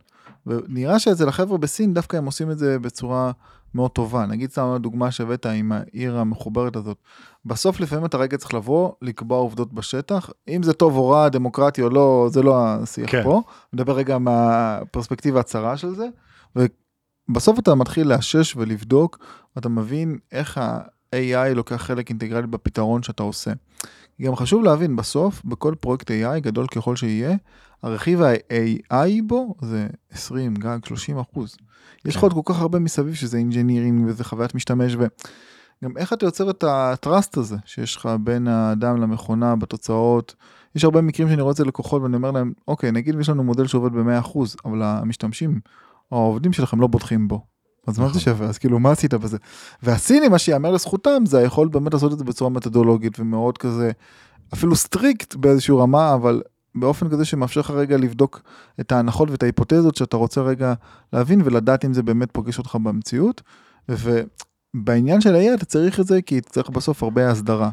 [0.46, 3.32] ונראה שאצל החבר'ה בסין דווקא הם עושים את זה בצורה
[3.74, 4.26] מאוד טובה.
[4.26, 6.98] נגיד סתם הדוגמה שהבאת עם העיר המחוברת הזאת.
[7.46, 10.30] בסוף לפעמים אתה רגע צריך לבוא, לקבוע עובדות בשטח.
[10.48, 13.24] אם זה טוב או רע, דמוקרטי או לא, זה לא השיח כן.
[13.24, 13.42] פה.
[13.74, 16.08] נדבר רגע מהפרספקטיבה הצרה של זה.
[16.56, 19.20] ובסוף אתה מתחיל לאשש ולבדוק,
[19.56, 20.60] ואתה מבין איך
[21.16, 23.52] ה-AI לוקח חלק אינטגרלי בפתרון שאתה עושה.
[24.22, 27.36] גם חשוב להבין, בסוף, בכל פרויקט AI, גדול ככל שיהיה,
[27.84, 31.58] הרכיב ה-AI בו זה 20, גג 30 אחוז.
[32.06, 32.28] יש לך כן.
[32.28, 36.64] עוד כל כך הרבה מסביב שזה engineering וזה חוויית משתמש וגם איך אתה יוצר את
[36.68, 40.36] ה trust הזה שיש לך בין האדם למכונה בתוצאות.
[40.76, 43.44] יש הרבה מקרים שאני רואה את זה לקוחות ואני אומר להם, אוקיי, נגיד יש לנו
[43.44, 45.60] מודל שעובד ב-100 אחוז, אבל המשתמשים
[46.12, 47.55] או העובדים שלכם לא בוטחים בו.
[47.88, 48.22] אז מה זה נכון.
[48.22, 48.48] שווה?
[48.48, 49.38] אז כאילו, מה עשית בזה?
[49.84, 53.92] והסינים, מה שיאמר לזכותם, זה היכולת באמת לעשות את זה בצורה מתודולוגית ומאוד כזה,
[54.54, 56.42] אפילו strict באיזושהי רמה, אבל
[56.76, 58.42] באופן כזה שמאפשר לך רגע לבדוק
[58.80, 60.74] את ההנחות ואת ההיפותזות שאתה רוצה רגע
[61.14, 63.42] להבין ולדעת אם זה באמת פוגש אותך במציאות.
[63.90, 67.70] ובעניין של ה-AI אתה צריך את זה כי צריך בסוף הרבה הסדרה.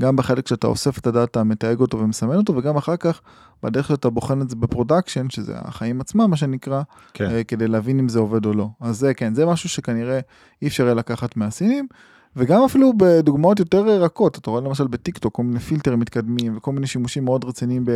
[0.00, 3.20] גם בחלק שאתה אוסף את הדאטה, מתייג אותו ומסמן אותו, וגם אחר כך
[3.62, 6.82] בדרך שאתה בוחן את זה ב production, שזה החיים עצמם מה שנקרא,
[7.14, 7.30] כן.
[7.30, 8.68] אה, כדי להבין אם זה עובד או לא.
[8.80, 10.20] אז זה כן, זה משהו שכנראה
[10.62, 11.86] אי אפשר יהיה לקחת מהסינים,
[12.36, 16.72] וגם אפילו בדוגמאות יותר רכות, אתה רואה למשל בטיק טוק כל מיני פילטרים מתקדמים וכל
[16.72, 17.90] מיני שימושים מאוד רציניים ב...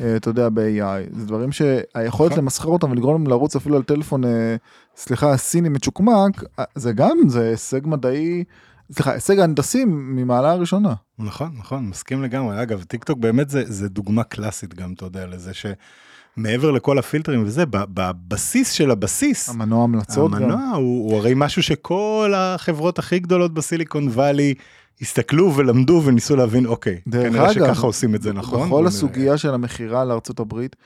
[0.00, 2.42] אה, אתה יודע, ב-AI, זה דברים שהיכולת נכון.
[2.44, 4.56] למסחר אותם ולגרום להם לרוץ אפילו על טלפון, אה,
[4.96, 8.44] סליחה, סיני מצ'וקמק, זה גם, זה הישג מדעי,
[8.92, 10.94] סליחה, הישג הנדסי ממעלה הראשונה.
[11.18, 12.62] נכון, נכון, מסכים לגמרי.
[12.62, 17.44] אגב, טיק טוק באמת זה, זה דוגמה קלאסית גם, אתה יודע, לזה שמעבר לכל הפילטרים
[17.44, 20.42] וזה, בבסיס של הבסיס, המנוע המלצות גם.
[20.42, 24.54] המנוע הוא, הוא הרי משהו שכל החברות הכי גדולות בסיליקון וואלי
[25.00, 28.66] הסתכלו ולמדו וניסו להבין, אוקיי, כנראה אגב, שככה עושים את זה נכון.
[28.66, 28.86] בכל.
[28.86, 30.76] הסוגיה של המכירה לארצות הברית,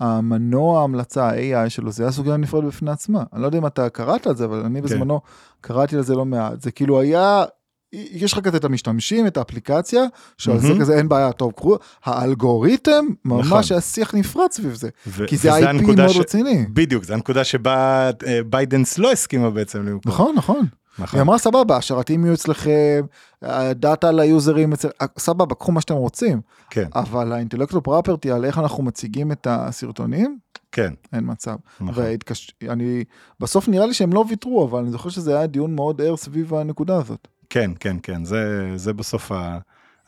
[0.00, 3.22] המנוע ההמלצה, ה-AI שלו, זה היה סוגיה נפרדת בפני עצמה.
[3.32, 5.20] אני לא יודע אם אתה קראת על זה, אבל אני בזמנו
[5.60, 6.62] קראתי על זה לא מעט.
[6.62, 7.44] זה כאילו היה,
[7.92, 10.02] יש לך כזה את המשתמשים, את האפליקציה,
[10.38, 10.80] שעל זה מהמם.
[10.80, 13.48] כזה אין בעיה, טוב, קחו, האלגוריתם, נכון.
[13.48, 14.88] ממש היה שיח נפרד סביב זה.
[15.26, 16.66] כי זה IP מאוד רציני.
[16.72, 19.98] בדיוק, זו הנקודה שבה אה, בייטדאנס לא הסכימה בעצם.
[20.06, 20.66] נכון, נכון.
[20.98, 21.18] נכון.
[21.18, 23.00] היא אמרה סבבה, השרתים יהיו אצלכם,
[23.42, 24.88] הדאטה ליוזרים, אצל-
[25.18, 30.38] סבבה, קחו מה שאתם רוצים, כן, אבל האינטלקטור פרופרטי על איך אנחנו מציגים את הסרטונים,
[30.72, 31.56] כן, אין מצב.
[31.80, 32.04] נכון.
[32.04, 32.50] והתקש...
[32.68, 33.04] אני,
[33.40, 36.54] בסוף נראה לי שהם לא ויתרו, אבל אני זוכר שזה היה דיון מאוד ער סביב
[36.54, 37.28] הנקודה הזאת.
[37.50, 39.58] כן, כן, כן, זה, זה בסוף ה,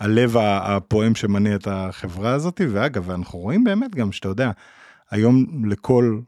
[0.01, 4.51] הלב הפועם שמניע את החברה הזאת, ואגב, אנחנו רואים באמת גם שאתה יודע,
[5.11, 6.19] היום לכל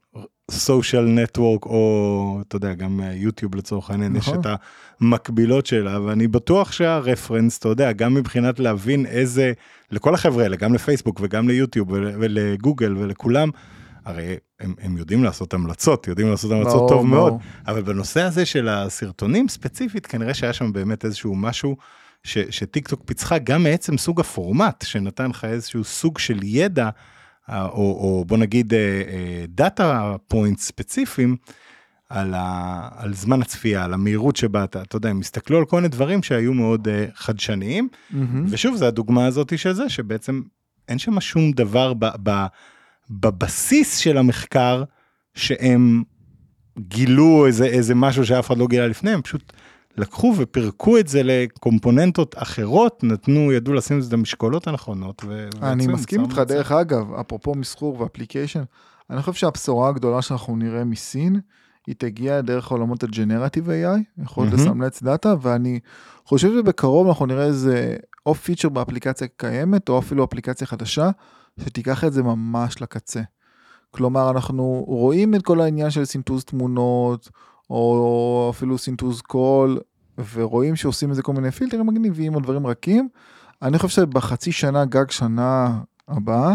[0.50, 4.40] סושיאל נטוורק, או אתה יודע, גם יוטיוב לצורך העניין, יש נכון.
[4.40, 4.46] את
[5.00, 9.52] המקבילות שלה, ואני בטוח שהרפרנס, אתה יודע, גם מבחינת להבין איזה,
[9.90, 13.50] לכל החבר'ה האלה, גם לפייסבוק וגם ליוטיוב ול- ולגוגל ולכולם,
[14.04, 17.40] הרי הם, הם יודעים לעשות המלצות, יודעים לעשות המלצות ברור, טוב מאוד, ברור.
[17.66, 21.76] אבל בנושא הזה של הסרטונים ספציפית, כנראה שהיה שם באמת איזשהו משהו
[22.24, 26.90] ש, שטיק טוק פיצחה גם מעצם סוג הפורמט, שנתן לך איזשהו סוג של ידע, אה,
[27.48, 28.72] או, או בוא נגיד
[29.48, 31.36] data point ספציפיים,
[32.08, 35.76] על, ה, על זמן הצפייה, על המהירות שבה אתה, אתה יודע, הם הסתכלו על כל
[35.76, 38.46] מיני דברים שהיו מאוד אה, חדשניים, מהמם.
[38.48, 40.42] ושוב, זה הדוגמה הזאת של זה, שבעצם
[40.88, 42.46] אין שם שום דבר ב, ב,
[43.10, 44.84] בבסיס של המחקר
[45.34, 46.02] שהם
[46.78, 49.52] גילו איזה, איזה משהו שאף אחד לא גילה לפני, הם פשוט
[49.96, 55.22] לקחו ופירקו את זה לקומפוננטות אחרות, נתנו, ידעו לשים את זה במשקולות הנכונות.
[55.26, 56.38] ו- אני מסכים איתך.
[56.38, 58.62] דרך אגב, אפרופו מסחור ו application,
[59.10, 61.40] אני חושב שהבשורה הגדולה שאנחנו נראה מסין,
[61.86, 64.64] היא תגיע דרך עולמות ה generative AI, יכולת מהמם.
[64.64, 65.80] לסמלץ דאטה, ואני
[66.24, 71.10] חושב שבקרוב אנחנו נראה איזה או פיצ'ר באפליקציה קיימת, או אפילו אפליקציה חדשה,
[71.60, 73.20] שתיקח את זה ממש לקצה.
[73.90, 77.30] כלומר, אנחנו רואים את כל העניין של סינטוז תמונות,
[77.70, 79.80] או אפילו סינטוז קול,
[80.32, 83.08] ורואים שעושים איזה כל מיני פילטרים מגניבים או דברים רכים.
[83.62, 86.54] אני חושב שבחצי שנה, גג שנה הבאה,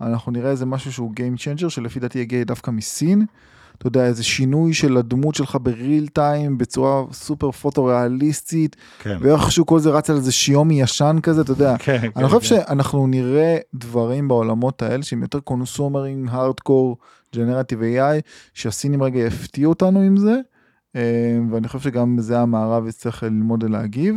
[0.00, 3.26] אנחנו נראה איזה משהו שהוא Game Changer, שלפי דעתי יגיע דווקא מסין.
[3.78, 9.78] אתה יודע, איזה שינוי של הדמות שלך בריל טיים, בצורה סופר פוטו-ריאליסטית, כן, ואיכשהו כל
[9.78, 11.76] זה רץ על איזה שיומי ישן כזה, אתה יודע.
[11.78, 12.46] כן, אני כן, חושב כן.
[12.66, 16.96] שאנחנו נראה דברים בעולמות האלה שהם יותר קונסומרים, הארדקור,
[17.34, 18.20] ג'נרטיב AI,
[18.54, 20.36] שהסינים רגע יפתיעו אותנו עם זה,
[20.96, 24.16] אה, ואני חושב שגם בזה המערב יצטרך ללמוד ולהגיב.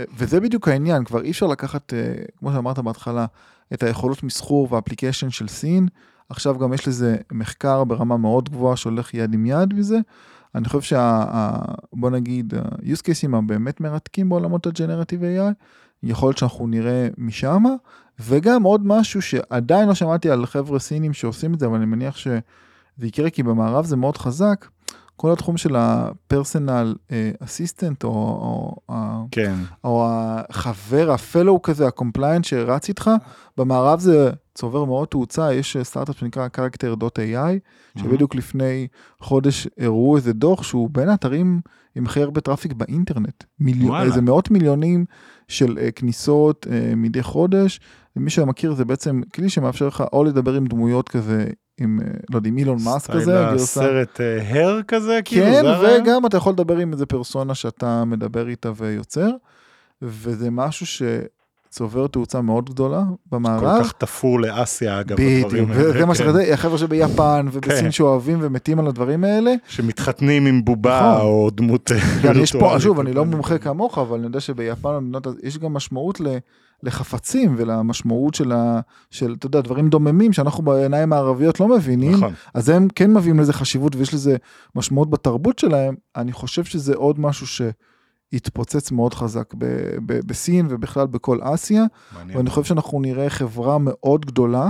[0.00, 3.26] אה, וזה בדיוק העניין, כבר אי אפשר לקחת, אה, כמו שאמרת בהתחלה,
[3.74, 5.88] את היכולות מסחור ואפליקיישן של סין,
[6.30, 9.98] עכשיו גם יש לזה מחקר ברמה מאוד גבוהה שהולך יד עם יד בזה.
[10.54, 11.24] אני חושב שה...
[11.28, 15.52] ה- בוא נגיד, ה-use cases הבאמת מרתקים בעולמות הג'נרטיב AI,
[16.02, 17.64] יכול להיות שאנחנו נראה משם,
[18.20, 22.16] וגם עוד משהו שעדיין לא שמעתי על חבר'ה סינים שעושים את זה, אבל אני מניח
[22.16, 22.40] שזה
[23.02, 24.66] יקרה כי במערב זה מאוד חזק,
[25.20, 29.54] כל התחום של ה-personal אה, assistant או, או, כן,
[29.84, 33.10] או החבר, ה fellow כזה, ה companion שרץ איתך,
[33.56, 38.86] במערב זה צובר מאוד תאוצה, יש סטארט-אפ שנקרא character.ai, שבדיוק לפני
[39.20, 41.60] חודש הראו איזה דוח שהוא בין האתרים
[41.94, 43.44] עם הכי הרבה traffic באינטרנט.
[43.58, 44.02] מיליון.
[44.02, 45.04] איזה מאות מיליונים
[45.48, 47.80] של אה, כניסות אה, מדי חודש.
[48.16, 51.46] ומי שמכיר זה בעצם כלי שמאפשר לך או לדבר עם דמויות כזה,
[51.80, 53.54] עם, uh, לא יודע, עם אילון מאסק כזה, סטייל.
[53.54, 54.20] הסרט
[54.50, 56.02] הר כזה, כאילו, כן?
[56.02, 59.30] וגם אתה יכול לדבר עם איזה פרסונה שאתה מדבר איתה ויוצר,
[60.02, 63.02] וזה משהו שצובר תאוצה מאוד גדולה
[63.32, 63.78] במערב.
[63.78, 66.24] כל כך תפור לאסיה, אגב, בדיוק, הדברים האלה, וזה מה כן.
[66.24, 67.90] שכזה, החבר'ה שביפן ובסין כן.
[67.90, 69.54] שאוהבים ומתים על הדברים האלה.
[69.68, 71.26] שמתחתנים עם בובה נכון.
[71.26, 71.90] או דמות
[72.22, 72.76] גם יש פה.
[72.78, 75.10] שוב, אני לא מומחה כמוך, אבל אני יודע שביפן
[75.42, 76.38] יש גם משמעות ל-
[76.82, 82.12] לחפצים ולמשמעות של, ה, של, אתה יודע, דברים דוממים שאנחנו בעיניים הערביות לא מבינים.
[82.12, 84.36] נכון, אז הם כן מביאים לזה חשיבות ויש לזה
[84.74, 85.94] משמעות בתרבות שלהם.
[86.16, 91.84] אני חושב שזה עוד משהו שהתפוצץ מאוד חזק ב- ב- בסין ובכלל בכל אסיה.
[92.14, 92.36] מעניין.
[92.36, 94.68] ואני חושב שאנחנו נראה חברה מאוד גדולה,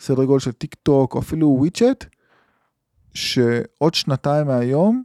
[0.00, 2.04] סדר גודל של טיק טוק או אפילו וויצ'ט,
[3.14, 5.02] שעוד שנתיים מהיום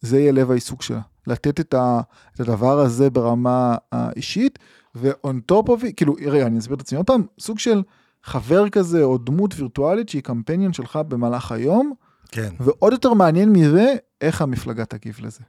[0.00, 1.00] זה יהיה לב העיסוק שלה.
[1.26, 2.00] לתת את, ה,
[2.34, 4.58] את הדבר הזה ברמה האישית,
[4.94, 7.82] ו-on top of it, כאילו, רגע, אני אסביר את עצמי עוד פעם, סוג של
[8.22, 11.92] חבר כזה או דמות וירטואלית שהיא קמפיין שלך במהלך היום,
[12.30, 15.40] כן, ועוד יותר מעניין מזה, איך המפלגה תגיב לזה.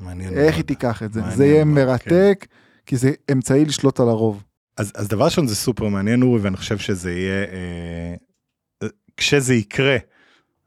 [0.00, 0.28] מעניין.
[0.28, 0.54] איך מאוד.
[0.54, 1.20] היא תיקח את זה.
[1.36, 1.86] זה יהיה מאוד, כן.
[1.86, 2.46] מרתק,
[2.86, 4.42] כי זה אמצעי לשלוט על הרוב.
[4.76, 8.14] אז, אז דבר ראשון זה סופר מעניין אורי ואני חושב שזה יהיה אה,
[8.82, 9.96] אה, כשזה יקרה.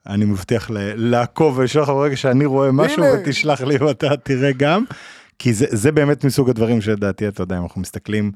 [0.08, 3.04] אני מבטיח לעקוב ולשלוח לך ברגע שאני רואה משהו.
[3.04, 4.84] ותשלח לי ואתה תראה גם.
[5.40, 8.32] כי זה, זה באמת מסוג הדברים שלדעתי אתה יודע אם אנחנו מסתכלים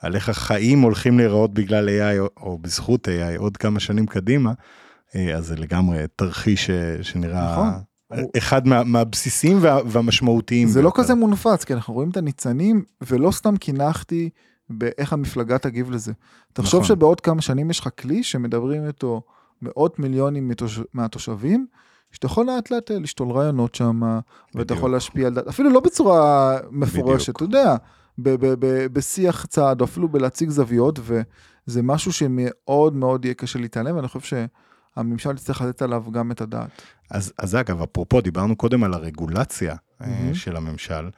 [0.00, 4.52] על איך החיים הולכים להיראות בגלל AI או, או בזכות AI עוד כמה שנים קדימה.
[5.14, 7.68] אה, אז זה לגמרי תרחיש אה, שנראה נכון.
[8.38, 10.68] אחד מה, מהבסיסים וה, והמשמעותיים.
[10.68, 11.02] זה לא ביותר.
[11.02, 14.30] כזה מונפץ, כי אנחנו רואים את הניצנים, ולא סתם קינחתי
[14.70, 16.12] באיך המפלגה תגיב לזה.
[16.52, 16.96] תחשוב נכון.
[16.96, 19.22] שבעוד כמה שנים יש לך כלי שמדברים איתו
[19.62, 20.80] מאות מיליונים מתוש...
[20.94, 21.66] מהתושבים,
[22.12, 24.00] שאתה יכול לאט לאט לשתול רעיונות שם,
[24.54, 24.74] ואתה.
[24.74, 27.36] יכול להשפיע על דת, אפילו לא בצורה מפורשת.
[27.36, 27.76] אתה יודע,
[28.92, 34.38] בשיח צעד, או אפילו בלהציג זוויות, וזה משהו שמאוד מאוד יהיה קשה להתעלם, ואני חושב
[34.96, 36.82] שהממשל יצטרך לתת עליו גם את הדעת.
[37.10, 40.04] אז, אז אגב, אפרופו, דיברנו קודם על הרגולציה mm-hmm.
[40.34, 41.08] של הממשל.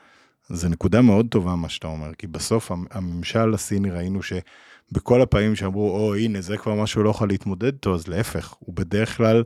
[0.49, 5.55] זו נקודה מאוד טובה מה שאתה אומר, כי בסוף המ- הממשל הסיני ראינו שבכל הפעמים
[5.55, 9.43] שאמרו, או הנה זה כבר משהו לא יכול להתמודד איתו, אז להפך, הוא בדרך כלל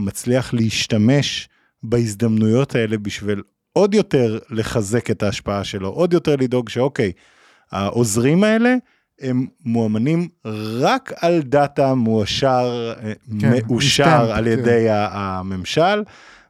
[0.00, 1.48] מצליח להשתמש
[1.82, 3.42] בהזדמנויות האלה בשביל
[3.72, 7.12] עוד יותר לחזק את ההשפעה שלו, עוד יותר לדאוג שאוקיי,
[7.72, 8.74] העוזרים האלה
[9.20, 10.28] הם מואמנים
[10.80, 14.50] רק על דאטה מואשר, אה, כן, מאושר instant, על כן.
[14.50, 16.02] ידי ה- הממשל,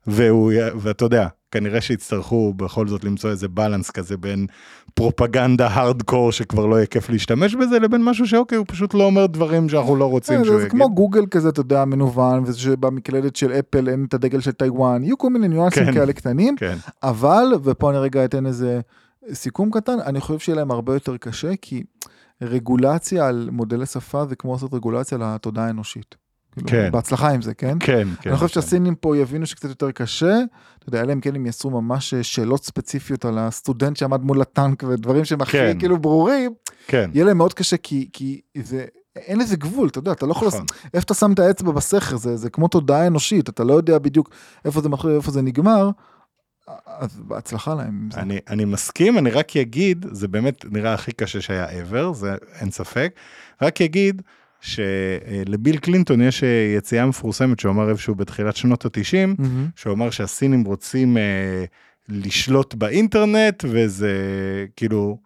[0.06, 4.46] והוא, ואתה יודע, כנראה שיצטרכו בכל זאת למצוא איזה בלנס כזה בין
[4.94, 9.26] פרופגנדה הארדקור שכבר לא יהיה כיף להשתמש בזה, לבין משהו שאוקיי, הוא פשוט לא אומר
[9.26, 10.70] דברים שאנחנו לא רוצים כן, שהוא זה יגיד.
[10.72, 15.18] כמו גוגל כזה, אתה יודע, מנוון, ושבמקלדת של אפל אין את הדגל של טיוואן, יהיו
[15.18, 15.92] כל מיני ניואנסים כן.
[15.92, 18.80] כאלה קטנים, כן, אבל, ופה אני רגע אתן איזה
[19.32, 21.82] סיכום קטן, אני חושב שיהיה להם הרבה יותר קשה, כי
[22.42, 26.19] רגולציה על מודלי שפה זה כמו לעשות רגולציה לתודעה האנושית.
[26.54, 26.92] כאילו, כן.
[26.92, 27.76] בהצלחה עם זה, כן?
[27.80, 28.30] כן, כן.
[28.30, 28.60] אני חושב כן.
[28.60, 30.38] שהסינים פה יבינו שקצת יותר קשה,
[30.78, 34.82] אתה יודע, אלא אם כן הם יעשו ממש שאלות ספציפיות על הסטודנט שעמד מול הטנק
[34.88, 35.78] ודברים שהם הכי כן.
[35.78, 36.52] כאילו ברורים,
[36.86, 38.84] כן, יהיה להם מאוד קשה כי, כי זה,
[39.16, 40.60] אין לזה גבול, אתה יודע, אתה לא יכול, נכון.
[40.60, 43.98] לעשות- איפה אתה שם את האצבע בסכר, זה, זה כמו תודעה אנושית, אתה לא יודע
[43.98, 44.30] בדיוק
[44.64, 45.90] איפה זה מתחיל ואיפה זה נגמר,
[46.86, 48.08] אז בהצלחה להם.
[48.12, 48.20] זה.
[48.20, 52.70] אני, אני מסכים, אני רק אגיד, זה באמת נראה הכי קשה שהיה ever, זה אין
[52.70, 53.12] ספק,
[53.62, 54.22] רק אגיד
[54.60, 59.68] שלביל קלינטון יש אה, יציאה מפורסמת שהוא אמר איפשהו בתחילת שנות ה-90, מהמם.
[59.76, 61.64] שהוא אמר שהסינים רוצים אה,
[62.08, 64.12] לשלוט באינטרנט וזה
[64.76, 65.18] כאילו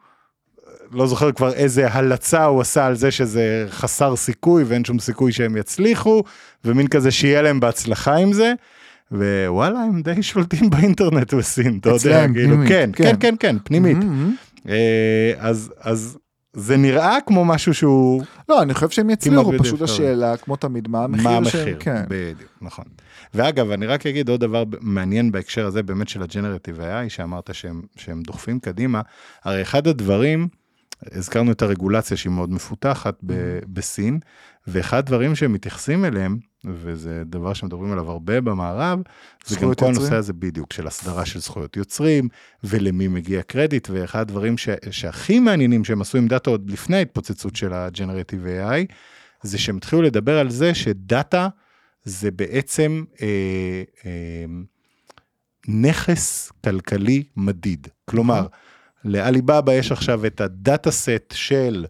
[0.92, 5.32] לא זוכר כבר איזה הלצה הוא עשה על זה שזה חסר סיכוי ואין שום סיכוי
[5.32, 6.22] שהם יצליחו
[6.64, 8.52] ומין כזה שיהיה להם בהצלחה עם זה.
[9.12, 13.04] ווואלה הם די שולטים באינטרנט בסין אתה יודע כאילו כן כן.
[13.04, 13.96] כן כן כן פנימית.
[14.68, 16.18] אה, אז אז
[16.54, 19.82] זה נראה כמו משהו שהוא לא, אני חושב שהם יצליחו, פשוט.
[19.82, 21.22] השאלה, כמו תמיד, מה המחיר?
[21.40, 22.02] מה שהם- המחיר, כן.
[22.08, 22.84] בדיוק, נכון.
[23.34, 27.82] ואגב, אני רק אגיד עוד דבר מעניין בהקשר הזה באמת של הג'נרטיב AI, שאמרת שהם,
[27.96, 29.00] שהם דוחפים קדימה,
[29.44, 30.48] הרי אחד הדברים,
[31.12, 33.66] הזכרנו את הרגולציה שהיא מאוד מפותחת ב, Mm-hmm.
[33.68, 34.18] בסין,
[34.66, 38.98] ואחד הדברים שהם מתייחסים אליהם, וזה דבר שמדברים עליו הרבה במערב,
[39.46, 39.86] זה גם כל?
[39.86, 42.28] הנושא הזה בדיוק, של הסדרה של זכויות יוצרים,
[42.64, 47.56] ולמי מגיע קרדיט, ואחד הדברים ש, שהכי מעניינים שהם עשו עם דאטה עוד לפני ההתפוצצות
[47.56, 48.94] של הג'נרטיב AI,
[49.42, 51.48] זה שהם התחילו לדבר על זה שדאטה
[52.04, 53.26] זה בעצם אה,
[54.06, 54.44] אה,
[55.68, 57.88] נכס כלכלי מדיד.
[58.04, 58.46] כלומר,
[59.04, 61.86] לעליבאבא יש עכשיו את הדאטה סט של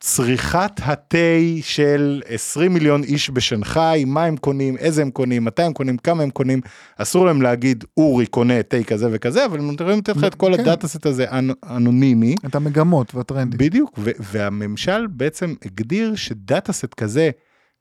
[0.00, 1.18] צריכת התה
[1.62, 6.22] של 20 מיליון איש בשנגחאי, מה הם קונים, איזה הם קונים, מתי הם קונים, כמה
[6.22, 6.60] הם קונים,
[6.96, 10.52] אסור להם להגיד אורי קונה תה כזה וכזה, אבל הם נותנים לתת לך את כל
[10.54, 10.60] כן.
[10.60, 12.34] ה data set הזה אנ- אנונימי.
[12.46, 13.58] את המגמות והטרנדים.
[13.58, 17.30] בדיוק, ו- והממשל בעצם הגדיר ש data set כזה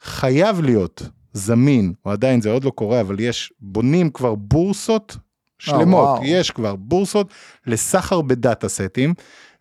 [0.02, 1.04] חייב להיות
[1.34, 5.18] זמין, או עדיין זה עוד לא קורה, אבל יש, בונים כבר בורסות
[5.60, 6.22] שלמות, וואו.
[6.26, 7.28] יש כבר בורסות
[7.68, 9.14] לסחר בדאטה סטים,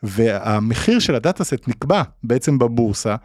[0.04, 3.16] והמחיר של ה data set נקבע בעצם בבורסה,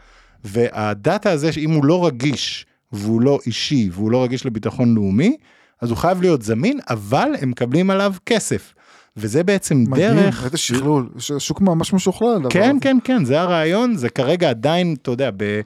[0.43, 5.37] והדאטה הזה, אם הוא לא רגיש, והוא לא אישי, והוא לא רגיש לביטחון לאומי,
[5.81, 8.73] אז הוא חייב להיות זמין, אבל הם מקבלים עליו כסף.
[9.17, 10.45] וזה בעצם מדהים, דרך...
[10.45, 11.09] איזה שכלול,
[11.39, 12.41] שוק ממש משוכלל.
[12.49, 12.79] כן, הזה.
[12.81, 15.61] כן, כן, זה הרעיון, זה כרגע עדיין, אתה יודע, ב,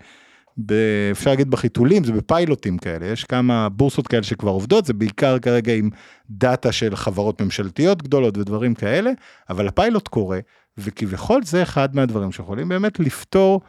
[0.66, 0.74] ב,
[1.11, 5.74] אפשר להגיד בחיתולים, זה בפיילוטים כאלה, יש כמה בורסות כאלה שכבר עובדות, זה בעיקר כרגע
[5.74, 5.89] עם
[6.30, 9.11] דאטה של חברות ממשלתיות גדולות ודברים כאלה,
[9.49, 10.39] אבל הפיילוט קורה,
[10.78, 13.62] וכביכול זה אחד מהדברים שיכולים באמת לפתור,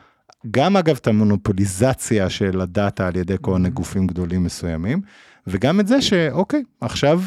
[0.51, 5.01] גם אגב את המונופוליזציה של הדאטה על ידי כל מיני גופים גדולים מסוימים,
[5.47, 7.21] וגם את זה שאוקיי, עכשיו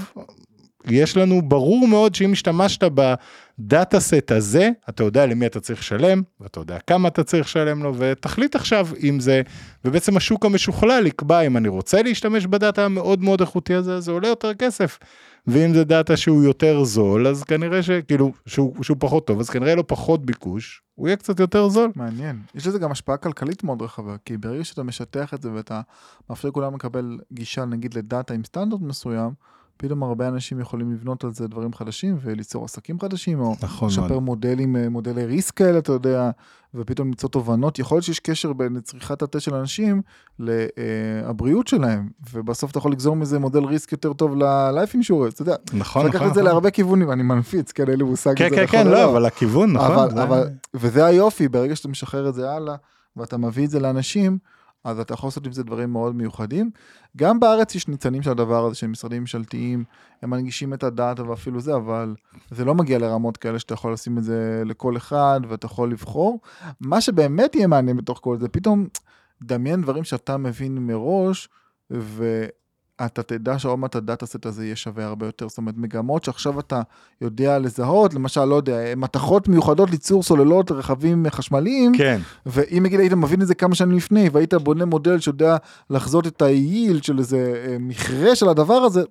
[0.85, 5.79] יש לנו ברור מאוד שאם השתמשת ב data set הזה, אתה יודע למי אתה צריך
[5.79, 9.41] לשלם, ואתה יודע כמה אתה צריך לשלם לו, ותחליט עכשיו אם זה,
[9.85, 14.27] ובעצם השוק המשוכלל יקבע אם אני רוצה להשתמש בדאטה המאוד מאוד איכותי הזה, זה עולה
[14.27, 14.99] יותר כסף.
[15.47, 19.75] ואם זה דאטה שהוא יותר זול, אז כנראה שכאילו, שהוא, שהוא פחות טוב, אז כנראה
[19.75, 21.91] לו פחות ביקוש, הוא יהיה קצת יותר זול.
[21.95, 22.41] מעניין.
[22.55, 25.81] יש לזה גם השפעה כלכלית מאוד רחבה, כי ברגע שאתה משטח את זה ואתה
[26.29, 29.31] מאפשר לכולם לקבל גישה נגיד לדאטה עם סטנדרט מסוים,
[29.77, 34.07] פתאום הרבה אנשים יכולים לבנות על זה דברים חדשים וליצור עסקים חדשים, או נכון לשפר
[34.07, 34.23] מאוד.
[34.23, 36.29] מודלים, אה, מודלי ריסק כאלה, אתה יודע,
[36.75, 37.79] ופתאום למצוא תובנות.
[37.79, 40.01] יכול להיות שיש קשר בין צריכת התה של אנשים
[40.39, 45.55] לבריאות שלהם, ובסוף אתה יכול לגזור מזה מודל ריסק יותר טוב ל-life insurance, אתה יודע.
[45.73, 46.27] נכון, לקחת נכון.
[46.27, 46.51] את זה נכון.
[46.51, 49.25] להרבה כיוונים, אני מנפיץ, כן, אין לי מושג כן, כן, נכון כן, או לא, אבל
[49.25, 49.91] הכיוון, נכון.
[49.91, 52.75] אבל, זה- אבל, וזה היופי, ברגע שאתה משחרר את זה הלאה,
[53.17, 54.37] ואתה מביא את זה לאנשים,
[54.87, 56.71] אז אתה יכול לעשות עם זה דברים מאוד מיוחדים.
[57.17, 59.83] גם בארץ יש ניצנים של הדבר הזה, של משרדים ממשלתיים,
[60.21, 62.15] הם מנגישים את הדאטה ואפילו זה, אבל
[62.51, 66.39] זה לא מגיע לרמות כאלה שאתה יכול לשים את זה לכל אחד, ואתה יכול לבחור.
[66.79, 68.87] מה שבאמת יהיה מעניין בתוך כל זה, פתאום
[69.41, 71.49] דמיין דברים שאתה מבין מראש,
[73.01, 75.49] ואתה תדע שעוד מעט הדאטה סט הזה יהיה שווה הרבה יותר.
[75.49, 76.81] זאת אומרת, מגמות שעכשיו אתה
[77.21, 83.13] יודע לזהות, למשל, לא יודע, מתכות מיוחדות ליצור סוללות רכבים חשמליים, כן, ואם נגיד היית
[83.13, 85.57] מבין את זה כמה שנים לפני, והיית בונה מודל שיודע
[85.89, 87.37] לחזות את היעיל של איזה
[87.67, 89.03] אה, מכרה של הדבר הזה,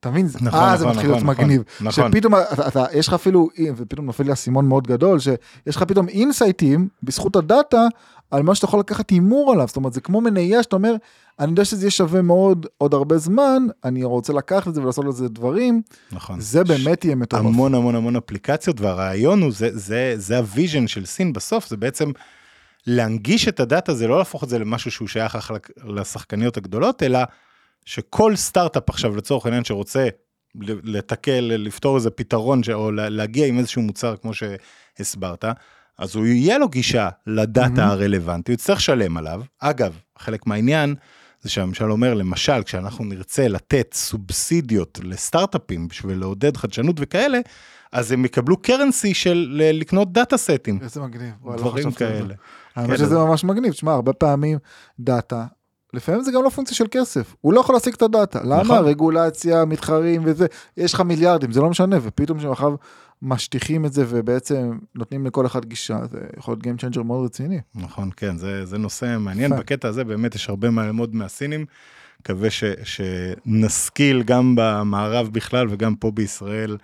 [0.00, 0.26] אתה מבין?
[0.26, 1.62] זה- נכון, אה, זה נכון, מתחיל להיות נכון, מגניב.
[1.80, 2.12] נכון.
[2.12, 5.36] שפתאום אתה, אתה, יש לך אפילו, ופתאום נופל לי אסימון מאוד גדול, שיש
[5.76, 7.86] לך פתאום אינסייטים בזכות הדאטה
[8.34, 9.66] על מה שאתה יכול לקחת הימור עליו.
[9.66, 10.94] זאת אומרת, זה כמו מניה שאתה אומר,
[11.38, 15.04] אני יודע שזה יהיה שווה מאוד עוד הרבה זמן, אני רוצה לקחת את זה ולעשות
[15.04, 15.82] לזה דברים,
[16.12, 16.40] נכון.
[16.40, 17.40] זה באמת יהיה מטורף.
[17.44, 21.76] המון המון המון אפליקציות והרעיון הוא זה זה זה ה vision של סין בסוף זה
[21.76, 22.10] בעצם
[22.86, 25.52] להנגיש את הדאטה זה לא להפוך את זה למשהו שהוא שייך
[25.84, 27.18] לשחקניות הגדולות אלא
[27.84, 30.08] שכל סטארט-אפ עכשיו לצורך העניין שרוצה
[30.84, 35.44] לתקל לפתור איזה פתרון ש- או לה- להגיע עם איזשהו מוצר כמו שהסברת
[35.98, 37.90] אז הוא יהיה לו גישה לדאטה מהמם.
[37.90, 40.94] הרלוונטי הוא יצטרך לשלם עליו אגב חלק מהעניין.
[41.40, 47.38] זה שהממשל אומר למשל כשאנחנו נרצה לתת סובסידיות לסטארט-אפים בשביל לעודד חדשנות וכאלה
[47.92, 51.34] אז הם יקבלו currency של לקנות דאטה סטים איזה מגניב.
[51.44, 51.92] לא דברים.
[51.92, 52.34] כאלה.
[52.76, 54.58] האמת כן, שזה ממש מגניב, תשמע, הרבה פעמים
[55.00, 55.46] דאטה,
[55.92, 58.62] לפעמים זה גם לא פונקציה של כסף, הוא לא יכול להשיג את הדאטה, למה?
[58.62, 58.84] נכון.
[58.84, 62.74] רגולציה, מתחרים וזה, יש לך מיליארדים, זה לא משנה, ופתאום שמחר
[63.22, 67.60] משטיחים את זה ובעצם נותנים לכל אחד גישה, זה יכול להיות Game Changer מאוד רציני.
[67.74, 69.60] נכון כן זה זה נושא מעניין יפה.
[69.60, 71.66] בקטע הזה באמת יש הרבה מה ללמוד מהסינים.
[72.20, 76.76] מקווה ש, שנשכיל גם במערב בכלל וגם פה בישראל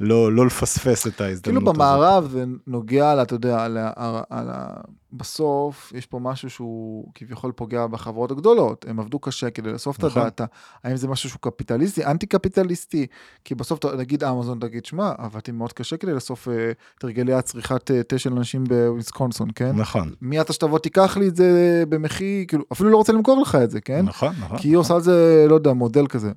[0.00, 1.74] לא לא לפספס את ההזדמנות כאילו הזאת.
[1.74, 3.92] במערב זה נוגע, אתה יודע, על ה,
[4.30, 4.66] על ה,
[5.12, 10.04] בסוף יש פה משהו שהוא כביכול פוגע בחברות הגדולות, הם עבדו קשה כדי לאסוף את
[10.04, 10.22] נכון.
[10.22, 10.44] הדאטה,
[10.84, 13.06] האם זה משהו שהוא קפיטליסטי, אנטי קפיטליסטי,
[13.44, 17.90] כי בסוף נגיד אמזון תגיד, שמע, עבדתי מאוד קשה כדי לאסוף אה, את הרגלי הצריכת
[17.90, 19.76] אה, תה של אנשים בוויסקונסון, כן?
[19.76, 23.54] נכון מי אתה שתבוא תיקח לי את זה במחי, כאילו, אפילו לא רוצה למכור לך
[23.54, 24.04] את זה, כן?
[24.04, 26.32] נכון נכון כי היא עושה על זה, לא יודע, מודל כזה.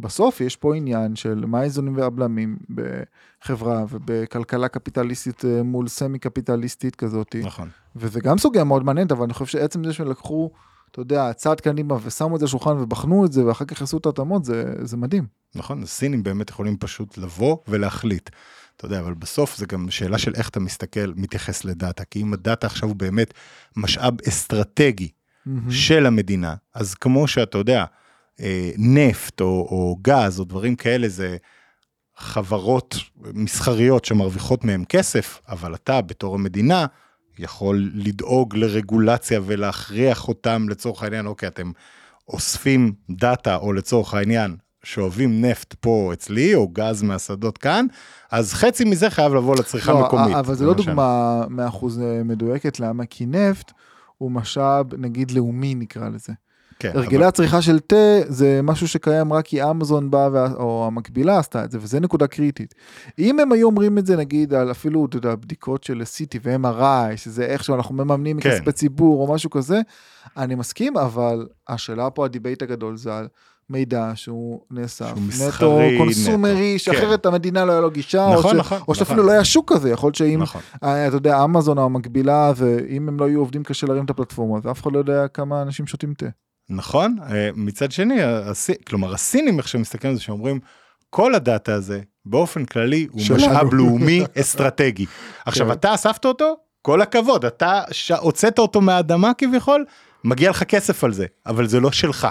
[0.00, 6.96] בסוף יש פה עניין של מה האיזונים והבלמים בחברה ובכלכלה קפיטליסטית אה, מול סמי קפיטליסטית
[6.96, 10.50] כזאת, נכון וזה גם סוגיה מאוד מעניינת, אבל אני חושב שעצם זה שהם לקחו,
[10.90, 13.98] אתה יודע, צעד קדימה ושמו את זה על השולחן ובחנו את זה ואחר כך עשו
[13.98, 15.26] את ההתאמות, זה, זה מדהים.
[15.54, 18.30] נכון, הסינים באמת יכולים פשוט לבוא ולהחליט.
[18.76, 22.32] אתה יודע, אבל בסוף זה גם שאלה של איך אתה מסתכל, מתייחס לדאטה, כי אם
[22.32, 23.34] הדאטה עכשיו הוא באמת
[23.76, 25.08] משאב אסטרטגי
[25.70, 27.84] של המדינה, אז כמו שאתה יודע,
[28.78, 31.36] נפט או, או גז או דברים כאלה זה
[32.16, 32.96] חברות
[33.34, 36.86] מסחריות שמרוויחות מהם כסף, אבל אתה בתור המדינה
[37.38, 41.72] יכול לדאוג לרגולציה ולהכריח אותם לצורך העניין, אוקיי, אתם
[42.28, 47.86] אוספים דאטה או לצורך העניין שואבים נפט פה אצלי או גז מהשדות כאן,
[48.30, 50.36] אז חצי מזה חייב לבוא לצריכה לא, מקומית.
[50.36, 50.74] אבל זה לא.
[50.74, 51.44] דוגמה
[51.82, 51.84] 100%
[52.24, 53.06] מדויקת, למה?
[53.06, 53.72] כי נפט
[54.18, 56.32] הוא משאב, נגיד, לאומי נקרא לזה.
[56.82, 57.96] כן, הרגלי אבל- הצריכה של תה
[58.28, 62.26] זה משהו שקיים רק כי אמזון באה, וה- או המקבילה עשתה את זה, וזה נקודה
[62.26, 62.74] קריטית.
[63.18, 67.16] אם הם היו אומרים את זה נגיד על אפילו, אתה יודע, בדיקות של CT ו-MRI,
[67.16, 68.48] שזה איכשהו אנחנו מממנים כן.
[68.50, 69.80] מכספי ציבור או משהו כזה,
[70.36, 73.28] אני מסכים, אבל השאלה פה, ה debate הגדול זה על
[73.70, 78.56] מידע שהוא נאסף, שהוא נטו קונסומרי, נטו, שאחרת המדינה לא היה לו גישה, או, נכון,
[78.56, 78.58] ש...
[78.58, 79.26] נכון, או שאפילו נכון.
[79.26, 80.60] לא היה שוק כזה, יכול להיות שאם, נכון.
[80.84, 84.58] אה, אתה יודע, אמזון או המקבילה, ואם הם לא יהיו עובדים קשה להרים את הפלטפורמה,
[84.58, 86.26] אז אף אחד לא יודע כמה אנשים שותים תה.
[86.76, 90.60] נכון, אה, מצד שני, הסי- כלומר הסינים איך שהם מסתכלים על זה שאומרים
[91.10, 93.38] כל הדאטה הזה באופן כללי הוא שלנו.
[93.38, 95.06] משאב לאומי אסטרטגי.
[95.46, 95.72] עכשיו כן.
[95.72, 99.84] אתה אספת אותו, כל הכבוד, אתה ש- הוצאת אותו מהאדמה כביכול,
[100.24, 102.28] מגיע לך כסף על זה, אבל זה לא שלך.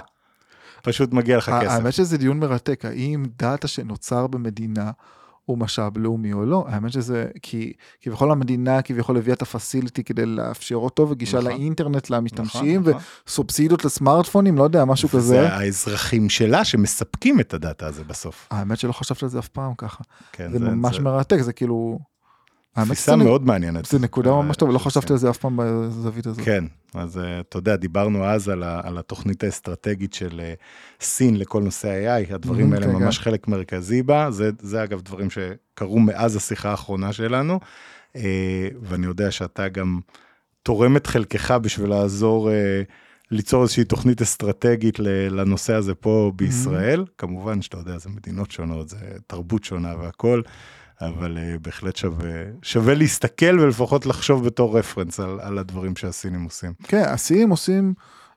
[0.83, 1.71] פשוט מגיע לך כסף.
[1.71, 4.91] האמת שזה דיון מרתק, האם דאטה שנוצר במדינה
[5.45, 10.25] הוא משאב לאומי או לא, האמת שזה, כי כביכול המדינה כביכול הביאה את הפסיליטי כדי
[10.25, 11.51] לאפשר אותו, וגישה נכון.
[11.51, 13.01] לאינטרנט למשתמשים, נכון, נכון.
[13.27, 15.19] וסובסידיות לסמארטפונים, לא יודע, משהו כזה.
[15.21, 18.47] זה האזרחים שלה שמספקים את הדאטה הזה בסוף.
[18.51, 21.99] האמת שלא חשבתי על זה אף פעם ככה, כן, זה ממש זה- מרתק, זה כאילו,
[22.75, 23.85] תפיסה שזה- מאוד מעניינת.
[23.85, 25.13] זה נקודה אה, ממש טובה, לא חשבתי סין.
[25.13, 26.45] על זה אף פעם בזווית הזאת.
[26.45, 26.63] כן,
[26.93, 28.63] אז אה, אתה יודע, דיברנו אז על,
[28.97, 30.53] התוכנית האסטרטגית של אה,
[31.01, 33.23] סין לכל נושא ה-AI, הדברים Mhm, האלה כן, ממש כן.
[33.23, 37.59] חלק מרכזי בה, זה, אגב דברים שקרו מאז השיחה האחרונה שלנו,
[38.15, 38.21] אה,
[38.81, 39.99] ואני יודע שאתה גם
[40.63, 42.81] תורם את חלקך בשביל לעזור אה,
[43.31, 44.99] ליצור איזושהי תוכנית אסטרטגית
[45.29, 48.97] לנושא הזה פה בישראל, כמובן שאתה יודע, זה מדינות שונות, זה
[49.27, 50.41] תרבות שונה והכל.
[51.01, 52.31] אבל uh, בהחלט שווה,
[52.61, 56.73] שווה להסתכל ולפחות לחשוב בתור רפרנס על, על הדברים שהסינים עושים.
[56.83, 57.93] כן, הסינים עושים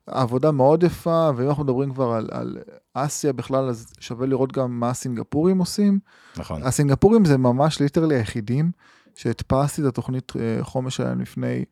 [0.07, 2.59] עבודה מאוד יפה, ואם אנחנו מדברים כבר על, על
[2.95, 5.99] אסיה בכלל, אז שווה לראות גם מה הסינגפורים עושים.
[6.37, 6.63] נכון.
[6.63, 8.71] הסינגפורים זה ממש ליטרלי היחידים
[9.15, 11.65] שהדפסתי את התוכנית אה, חומש שלהם לפני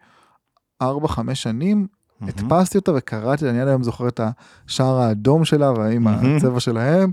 [0.83, 0.87] 4-5
[1.35, 1.87] שנים.
[2.21, 4.21] הדפסתי אותה וקראתי, אני עד היום זוכר את
[4.67, 6.37] השער האדום שלה מהמם.
[6.37, 7.13] הצבע שלהם,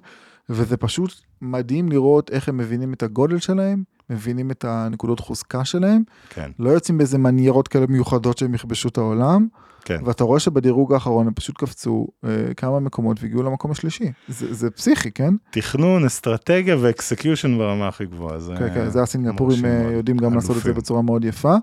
[0.50, 6.02] וזה פשוט מדהים לראות איך הם מבינים את הגודל שלהם, מבינים את הנקודות חוזקה שלהם,
[6.30, 9.48] כן, לא יוצאים באיזה מניירות כאלה מיוחדות שהם יכבשו את העולם,
[9.86, 10.00] כן.
[10.06, 14.12] ואתה רואה שבדירוג האחרון הם פשוט קפצו אה, כמה מקומות והגיעו למקום השלישי.
[14.28, 15.34] זה, זה פסיכי, כן?
[15.52, 18.40] תכנון, אסטרטגיה ואקסקיושן ברמה הכי גבוהה.
[18.40, 19.92] זה, כן, כן, זה הסינגפורים אה.
[19.94, 20.82] יודעים גם לעשות את זה אלופים.
[20.82, 21.56] בצורה מאוד יפה.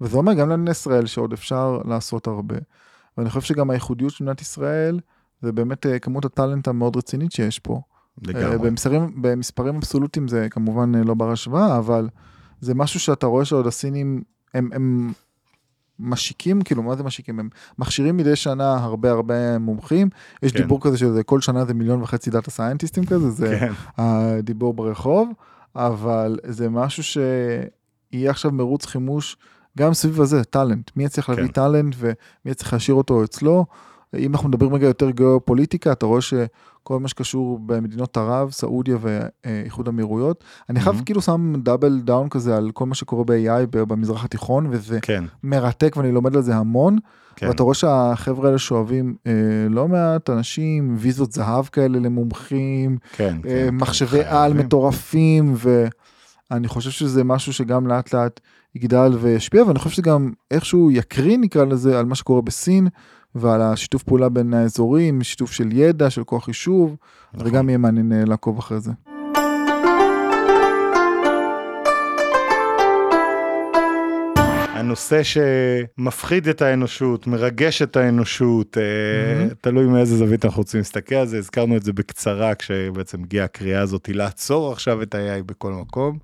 [0.00, 2.56] וזה אומר גם למדינת ישראל שעוד אפשר לעשות הרבה.
[3.18, 5.00] ואני חושב שגם הייחודיות של מדינת ישראל
[5.42, 7.80] זה באמת אה, כמות הטאלנט המאוד רצינית שיש פה.
[8.18, 8.58] אה, לגמרי.
[8.58, 12.08] במספרים, במספרים אבסולוטיים זה כמובן אה, לא בר השוואה, אבל
[12.60, 14.22] זה משהו שאתה רואה שעוד הסינים
[14.54, 15.12] הם, הם
[15.98, 17.40] משיקים, כאילו מה זה משיקים?
[17.40, 17.48] הם
[17.78, 20.08] מכשירים מדי שנה הרבה הרבה מומחים.
[20.42, 20.58] יש כן.
[20.58, 25.32] דיבור כזה שזה כל שנה זה מיליון וחצי דאטה סיינטיסטים כזה, זה כן, הדיבור ברחוב,
[25.76, 29.36] אבל זה משהו שיהיה עכשיו מרוץ חימוש
[29.78, 30.90] גם סביב הזה, talent.
[30.96, 31.52] מי יצליח להביא כן.
[31.52, 33.66] talent ומי יצליח להשאיר אותו אצלו.
[34.18, 36.20] אם אנחנו מדברים רגע יותר גיאופוליטיקה, אתה רואה
[36.84, 41.04] שכל מה שקשור במדינות ערב, סעודיה ואיחוד אמירויות, אני חייב Mhm.
[41.04, 45.94] כאילו שם double down כזה על כל מה שקורה ב-AI במזרח התיכון, וזה כן, מרתק
[45.96, 46.98] ואני לומד על זה המון.
[47.36, 47.48] כן.
[47.48, 49.32] ואתה רואה שהחבר'ה האלה שואבים אה,
[49.70, 54.66] לא מעט אנשים, ויזות זהב כאלה למומחים, כן, אה, כן, מחשבי כן, על חייבים.
[54.66, 55.54] מטורפים,
[56.50, 58.40] ואני חושב שזה משהו שגם לאט לאט
[58.74, 62.88] יגדל וישפיע, ואני חושב שזה גם איכשהו יקרין נקרא לזה על מה שקורה בסין,
[63.34, 66.96] ועל השיתוף פעולה בין האזורים, שיתוף של ידע, של כוח יישוב,
[67.34, 67.46] נכון.
[67.48, 68.92] וגם יהיה מעניין אה, לעקוב אחרי זה.
[74.74, 79.54] הנושא שמפחיד את האנושות, מרגש את האנושות, Mhm.
[79.60, 83.80] תלוי מאיזה זווית אנחנו רוצים להסתכל על זה, הזכרנו את זה בקצרה כשבעצם הגיעה הקריאה
[83.80, 86.18] הזאת לעצור עכשיו את ה-AI בכל מקום.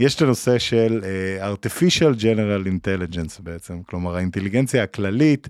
[0.00, 5.48] יש את הנושא של אה, artificial general intelligence בעצם, כלומר האינטליגנציה הכללית,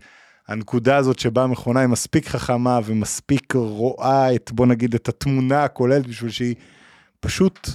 [0.50, 6.06] הנקודה הזאת שבה המכונה היא מספיק חכמה ומספיק רואה את, בוא נגיד, את התמונה הכוללת
[6.06, 6.54] בשביל שהיא
[7.20, 7.68] פשוט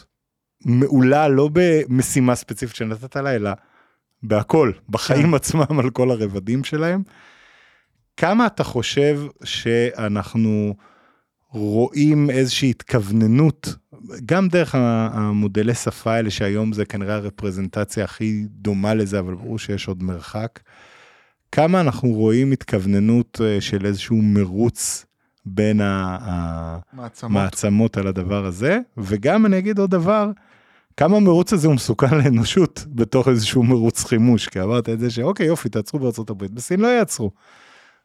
[0.66, 3.52] מעולה לא במשימה ספציפית שנתת לה, אלא
[4.24, 7.04] בהכל, בחיים עצמם על כל הרבדים שלהם.
[8.18, 10.76] כמה אתה חושב שאנחנו
[11.50, 13.76] רואים איזושהי התכווננות,
[14.26, 19.88] גם דרך המודלי שפה האלה שהיום זה כנראה הרפרזנטציה הכי דומה לזה, אבל ברור שיש
[19.88, 20.60] עוד מרחק.
[21.56, 25.06] כמה אנחנו רואים התכווננות אה, של איזשהו מרוץ
[25.46, 25.82] בין.
[27.22, 30.32] המעצמות על הדבר הזה, וגם אני אגיד עוד דבר,
[30.98, 35.46] כמה המרוץ הזה הוא מסוכן לאנושות בתוך איזשהו מרוץ חימוש, כי אמרת את זה שאוקיי
[35.46, 37.32] יופי תעצרו בארצות הברית, בסין לא יעצרו.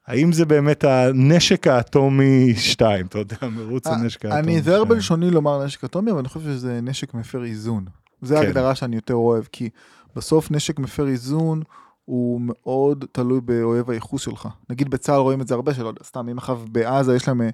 [0.06, 4.44] האם זה באמת הנשק האטומי 2, אתה יודע, מרוץ הנשק האטומי 2.
[4.44, 7.84] אני אזהר בלשוני לומר נשק אטומי, אבל אני חושב שזה נשק מפר איזון.
[8.22, 8.40] זה כן.
[8.40, 9.68] ההגדרה שאני יותר אוהב, כי
[10.16, 11.62] בסוף נשק מפר איזון
[12.10, 14.48] הוא מאוד תלוי באויב הייחוס שלך.
[14.70, 17.48] נגיד בצה"ל רואים את זה הרבה, שלא יודע, סתם, אם עכשיו בעזה יש להם אה,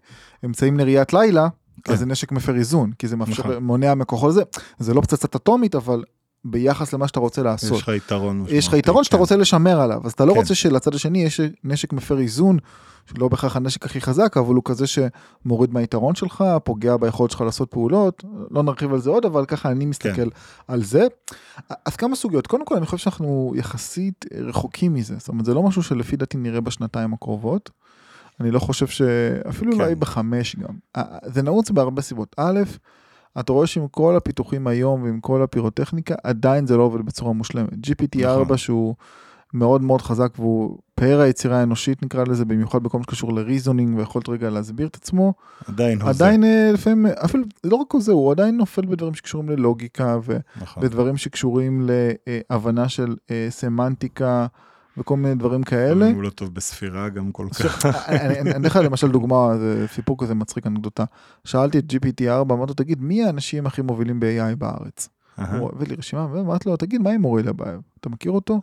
[0.44, 1.48] אמצעים לראיית לילה,
[1.84, 1.92] כן.
[1.92, 3.64] אז זה נשק מפר איזון, כי זה מאפשר, נכון.
[3.64, 4.42] מונע מכוחות זה.
[4.78, 6.04] זה לא פצצת אטומית, אבל
[6.50, 7.78] ביחס למה שאתה רוצה יש לעשות.
[7.78, 8.44] לך יתרון.
[8.48, 9.20] יש לך יתרון שאתה כן.
[9.20, 10.38] רוצה לשמר עליו, אז אתה לא כן.
[10.38, 12.58] רוצה שלצד השני יש נשק מפר איזון,
[13.06, 17.70] שלא בהכרח הנשק הכי חזק, אבל הוא כזה שמוריד מהיתרון שלך, פוגע ביכולת שלך לעשות
[17.70, 20.28] פעולות, לא נרחיב על זה עוד, אבל ככה אני מסתכל כן.
[20.68, 21.06] על זה.
[21.84, 25.62] אז כמה סוגיות, קודם כל אני חושב שאנחנו יחסית רחוקים מזה, זאת אומרת זה לא
[25.62, 27.70] משהו שלפי דעתי נראה בשנתיים הקרובות.
[28.40, 29.72] אני לא חושב שאפילו.
[29.72, 31.02] אולי בחמש גם.
[31.26, 32.34] זה נעוץ בהרבה סיבות.
[32.38, 32.60] א',
[33.40, 37.72] אתה רואה שעם כל הפיתוחים היום ועם כל הפירוטכניקה, עדיין זה לא עובד בצורה מושלמת.
[37.72, 38.56] GPT-4 נכון.
[38.56, 38.94] שהוא
[39.54, 44.28] מאוד מאוד חזק והוא פאר היצירה האנושית נקרא לזה, במיוחד בכל מה שקשור לריזונינג ויכולת
[44.28, 45.34] רגע להסביר את עצמו,
[45.68, 46.24] עדיין הוזה.
[46.24, 50.18] עדיין אה, לפעמים, אפילו לא רק זה, הוא עדיין נופל בדברים שקשורים ללוגיקה
[50.60, 50.82] נכון.
[50.82, 51.88] ובדברים שקשורים
[52.50, 54.46] להבנה של אה, סמנטיקה
[54.98, 56.06] וכל מיני דברים כאלה.
[56.10, 57.86] הוא לא טוב בספירה גם כל כך.
[57.86, 61.04] אני אני- אני אתן לך למשל דוגמה, זה סיפור כזה מצחיק אנקדוטה.
[61.44, 65.08] שאלתי את GPT-4, אמרתי לו, תגיד, מי האנשים הכי מובילים ב-AI בארץ?
[65.58, 67.80] הוא הביא לי רשימה, ואמרתי לו, תגיד, מה עם אורי לבייב?
[68.00, 68.60] אתה מכיר אותו?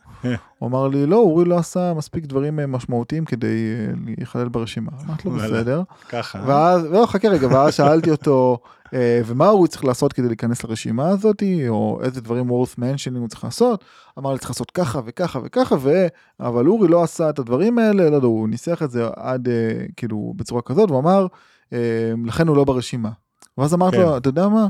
[0.60, 4.92] הוא אמר לי, לא, אורי לא עשה מספיק דברים אה, משמעותיים כדי אה, להיכלל ברשימה.
[5.06, 5.36] אמרתי לו.
[5.36, 5.84] בסדר.
[6.10, 6.44] ככה.
[6.48, 8.83] ואז, לא, חכה רגע, ואז שאלתי אותו, אה,
[9.26, 13.44] ומה הוא צריך לעשות כדי להיכנס לרשימה הזאת, או איזה דברים worth mentioning הוא צריך
[13.44, 13.84] לעשות.
[14.20, 16.08] אמר לי, צריך לעשות ככה וככה וככה, ו...
[16.39, 19.86] אבל אורי לא עשה את הדברים האלה, לא יודע, הוא ניסח את זה עד, אה,
[19.98, 21.28] כאילו, בצורה כזאת, הוא אמר,
[21.74, 23.10] אה, לכן הוא לא ברשימה.
[23.58, 24.04] ואז אמרתי כן.
[24.04, 24.68] לו, אתה יודע מה?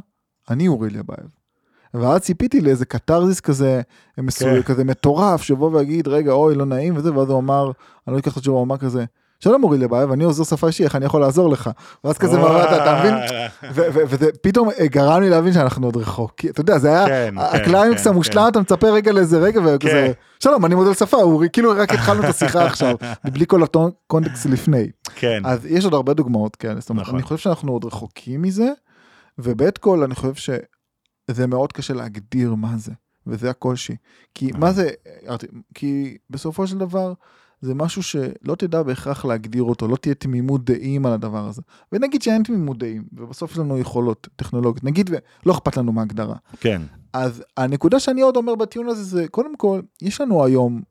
[0.50, 1.28] אני אורי אליאבייב.
[1.94, 3.82] ואז ציפיתי לאיזה קתרזיס כזה,
[4.18, 4.74] מסוים, כן.
[4.74, 7.72] כזה מטורף, שיבוא ויגיד, רגע, אוי, לא נעים וזה, ואז הוא אמר,
[8.08, 9.06] אני לא אקח את התשובה, הוא אמר כזה,
[9.44, 11.70] שלום אורי אליאבייב, אני עוזר שפה אישי, איך אני יכול לעזור לך?
[12.04, 13.14] ואז כזה מראה, אתה מבין?
[14.10, 16.34] וזה פתאום אה, גרם לי להבין שאנחנו עוד רחוק.
[16.50, 20.12] אתה יודע, זה היה כן, הקליימקס כן, המושלם, אתה מצפה רגע לאיזה רגע, וכזה, כן.
[20.40, 24.88] שלום, אני מודל שפה, אורי, כאילו רק התחלנו את השיחה עכשיו, בלי כל הקונטקסט לפני.
[25.16, 25.42] כן.
[25.46, 27.16] אז יש עוד הרבה דוגמאות כאלה, זאת אומרת, נכון.
[27.16, 28.70] אני חושב שאנחנו עוד רחוקים מזה,
[29.38, 32.92] ובית כל אני חושב שזה מאוד קשה להגדיר מה זה,
[33.28, 33.96] וזה הקושי.
[34.36, 34.60] כי אה.
[34.60, 34.90] מה זה,
[35.74, 37.14] כי בסופו של דבר,
[37.64, 41.62] זה משהו שלא תדע בהכרח להגדיר אותו, לא תהיה תמימות דעים על הדבר הזה.
[41.92, 46.36] ונגיד שאין תמימות דעים, ובסוף יש לנו יכולות טכנולוגיות, נגיד ולא אכפת לנו מהגדרה.
[46.60, 46.82] כן.
[47.14, 50.82] אז הנקודה שאני עוד אומר בטיעון הזה זה, קודם כל, יש לנו היום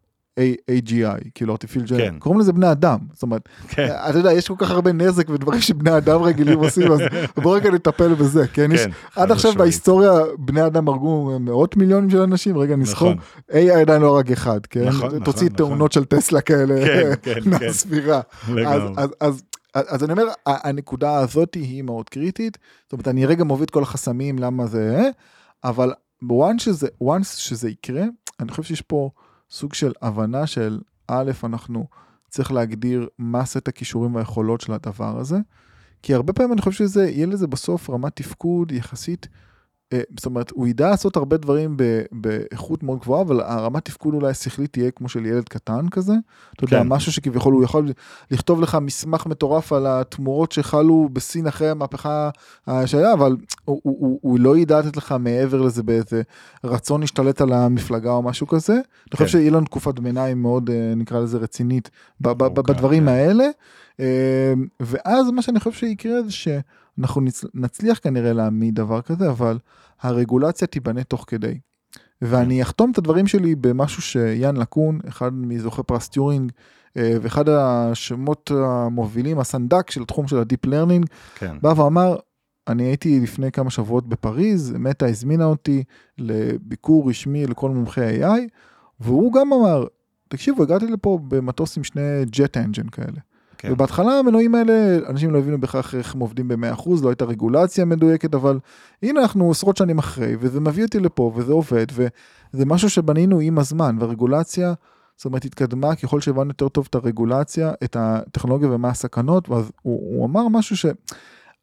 [0.41, 2.14] AGI, כאילו artificial, כן.
[2.18, 3.89] קוראים לזה בני אדם, זאת אומרת, כן.
[4.11, 7.01] אתה יודע, יש כל כך הרבה נזק ודברים שבני אדם רגילים עושים, אז
[7.37, 8.72] בוא רגע נטפל בזה, כן?
[8.72, 8.91] יש, כן.
[9.16, 9.53] עד חד עכשיו.
[9.55, 13.16] בהיסטוריה בני אדם הרגו מאות מיליונים של אנשים, רגע נכון.
[13.51, 14.89] AI עדיין לא הרג אחד, כן?
[14.89, 15.57] נכון, נכון, תוציא נכון.
[15.57, 17.51] תאונות של טסלה כאלה כן, כן, כן.
[17.51, 18.20] מהספירה.
[18.49, 18.83] אז.
[18.97, 19.43] אז, אז,
[19.74, 23.70] אז, אז אני אומר, הנקודה הזאת היא מאוד קריטית, זאת אומרת, אני רגע מוביל את
[23.70, 25.09] כל החסמים, למה זה, אה,
[25.64, 25.93] אבל
[26.24, 28.05] once שזה, once שזה יקרה,
[28.41, 29.11] אני חושב שיש פה
[29.53, 31.86] סוג של הבנה של, א', אנחנו
[32.28, 35.38] צריך להגדיר מה סט הכישורים והיכולות של הדבר הזה,
[36.03, 39.28] כי הרבה פעמים אני חושב שזה, יהיה לזה בסוף רמת תפקוד יחסית,
[40.16, 41.76] זאת אומרת, הוא ידע לעשות הרבה דברים
[42.12, 46.12] באיכות מאוד גבוהה, אבל הרמת תפקוד אולי השכלית תהיה כמו של ילד קטן כזה.
[46.55, 46.88] אתה יודע, כן.
[46.88, 47.93] משהו שכביכול הוא יכול
[48.30, 52.30] לכתוב לך מסמך מטורף על התמורות שחלו בסין אחרי המהפכה
[52.68, 56.22] אה, שהיה, אבל הוא, לא ידע לתת לך מעבר לזה באיזה
[56.64, 58.72] רצון להשתלט על המפלגה או משהו כזה.
[58.72, 58.82] אני
[59.12, 59.30] חושב כן.
[59.30, 61.90] שיהיה לנו תקופת ביניים מאוד, אה, נקרא לזה רצינית,
[62.20, 63.09] בדברים כן.
[63.09, 63.45] האלה.
[64.01, 66.62] אה, ואז מה שאני חושב שיקרה זה שאנחנו
[66.99, 69.59] נצ- נצליח כנראה להעמיד דבר כזה, אבל
[70.01, 71.59] הרגולציה תיבנה תוך כדי.
[72.22, 76.53] ואני אחתום את הדברים שלי במשהו שיאן לקון, אחד מזוכי פרס טיורינג,
[76.97, 81.57] אה, ואחד השמות המובילים, הסנדק של התחום של ה deep learning, כן.
[81.62, 82.16] בא ואמר,
[82.68, 85.84] אני הייתי לפני כמה שבועות בפריז, מטה הזמינה אותי
[86.18, 88.40] לביקור רשמי לכל מומחי AI,
[89.01, 89.84] והוא גם אמר,
[90.28, 93.20] תקשיבו, הגעתי לפה במטוס עם שני jet engine כאלה.
[93.62, 93.72] כן.
[93.72, 98.34] ובהתחלה המנועים האלה, אנשים לא הבינו בהכרח איך הם עובדים ב-100%, לא הייתה רגולציה מדויקת,
[98.34, 98.58] אבל
[99.02, 103.58] הנה אנחנו עשרות שנים אחרי, וזה מביא אותי לפה, וזה עובד, וזה משהו שבנינו עם
[103.58, 104.74] הזמן, והרגולציה,
[105.16, 110.16] זאת אומרת, התקדמה ככל שהבנו יותר טוב את הרגולציה, את הטכנולוגיה ומה הסכנות, ואז הוא,
[110.16, 110.76] הוא אמר משהו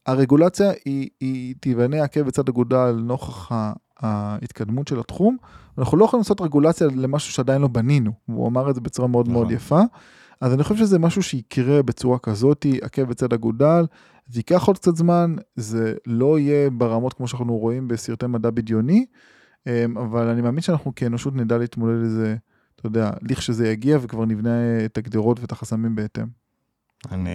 [0.07, 5.37] שהרגולציה היא, היא תיבנה עקב בצד אגודל נוכח ה- ההתקדמות של התחום,
[5.77, 9.29] אנחנו לא יכולים לעשות רגולציה למשהו שעדיין לא בנינו, הוא אמר את זה בצורה מאוד
[9.29, 9.55] מאוד נכון.
[9.55, 9.81] יפה.
[10.41, 13.85] אז אני חושב שזה משהו שיקרה בצורה כזאת, עקב בצד אגודל,
[14.27, 19.05] זה ייקח עוד קצת זמן, זה לא יהיה ברמות כמו שאנחנו רואים בסרטי מדע בדיוני,
[19.67, 22.35] אמ, אבל אני מאמין שאנחנו כאנושות נדע להתמודד לזה,
[22.75, 26.38] אתה יודע, לכשזה יגיע וכבר נבנה את הגדרות ואת החסמים בהתאם.
[27.11, 27.29] אני,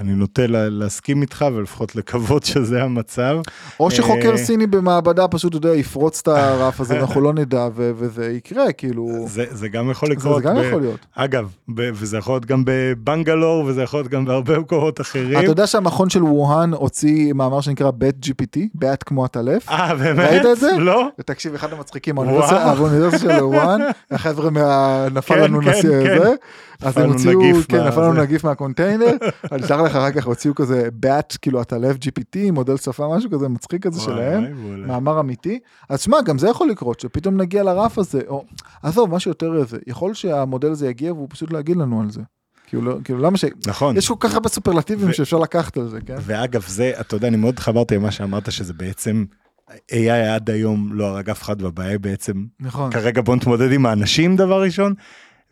[0.00, 3.36] אני נוטה לה, להסכים איתך ולפחות לקוות שזה המצב.
[3.80, 7.68] או שחוקר אה, סיני במעבדה פשוט, אתה יודע, יפרוץ את הרף הזה, אנחנו לא נדע,
[7.74, 10.42] ו- וזה יקרה, כאילו, זה, זה גם יכול זה לקרות.
[10.42, 11.06] זה גם ב- יכול להיות.
[11.14, 15.38] אגב, ב, וזה יכול להיות גם בבנגלור וזה יכול להיות גם בהרבה מקומות אחרים.
[15.38, 19.68] אתה יודע שהמכון של ווהאן הוציא מאמר שנקרא Bat GPT, bat כמו העטלף?
[19.68, 20.30] אה, באמת?
[20.30, 20.70] ראית את זה?
[20.78, 21.08] לא?
[21.18, 22.18] ותקשיב, אחד המצחיקים.
[22.18, 25.06] האוניברסיטה של ווהאן, החבר'ה מה...
[25.14, 26.18] נפל כן, לנו כן, נשיא כן.
[26.18, 26.34] זה,
[26.82, 28.12] אז הם הוציאו, כן, נפל לנו.
[28.12, 29.06] נגיף מהקונטיינר,
[29.52, 33.48] אני אשלח לך אחר כך, הוציאו כזה bat, כאילו העטלף GPT, מודל שפה, משהו כזה
[33.48, 34.44] מצחיק כזה שלהם.
[34.86, 35.58] מאמר אמיתי.
[35.88, 38.44] אז שמע, גם זה יכול לקרות, שפתאום נגיע לרף הזה, או,
[38.82, 42.20] עזוב, משהו יותר איזה, יכול שהמודל הזה יגיע והוא פשוט לא יגיד לנו על זה.
[42.66, 43.44] כאילו, לא- כאילו, למה ש...
[43.66, 43.96] נכון.
[43.96, 46.16] יש כל כך הרבה סופרלטיבים ו- שאפשר לקחת על זה, כן?
[46.20, 49.24] ואגב, זה, אתה יודע, אני מאוד התחברתי למה שאמרת, שזה בעצם,
[49.70, 52.90] AI עד היום לא הרג אף אחד, והבעיה בעצם, נכון.
[52.92, 54.94] כרגע בוא נתמודד עם האנשים דבר ראשון,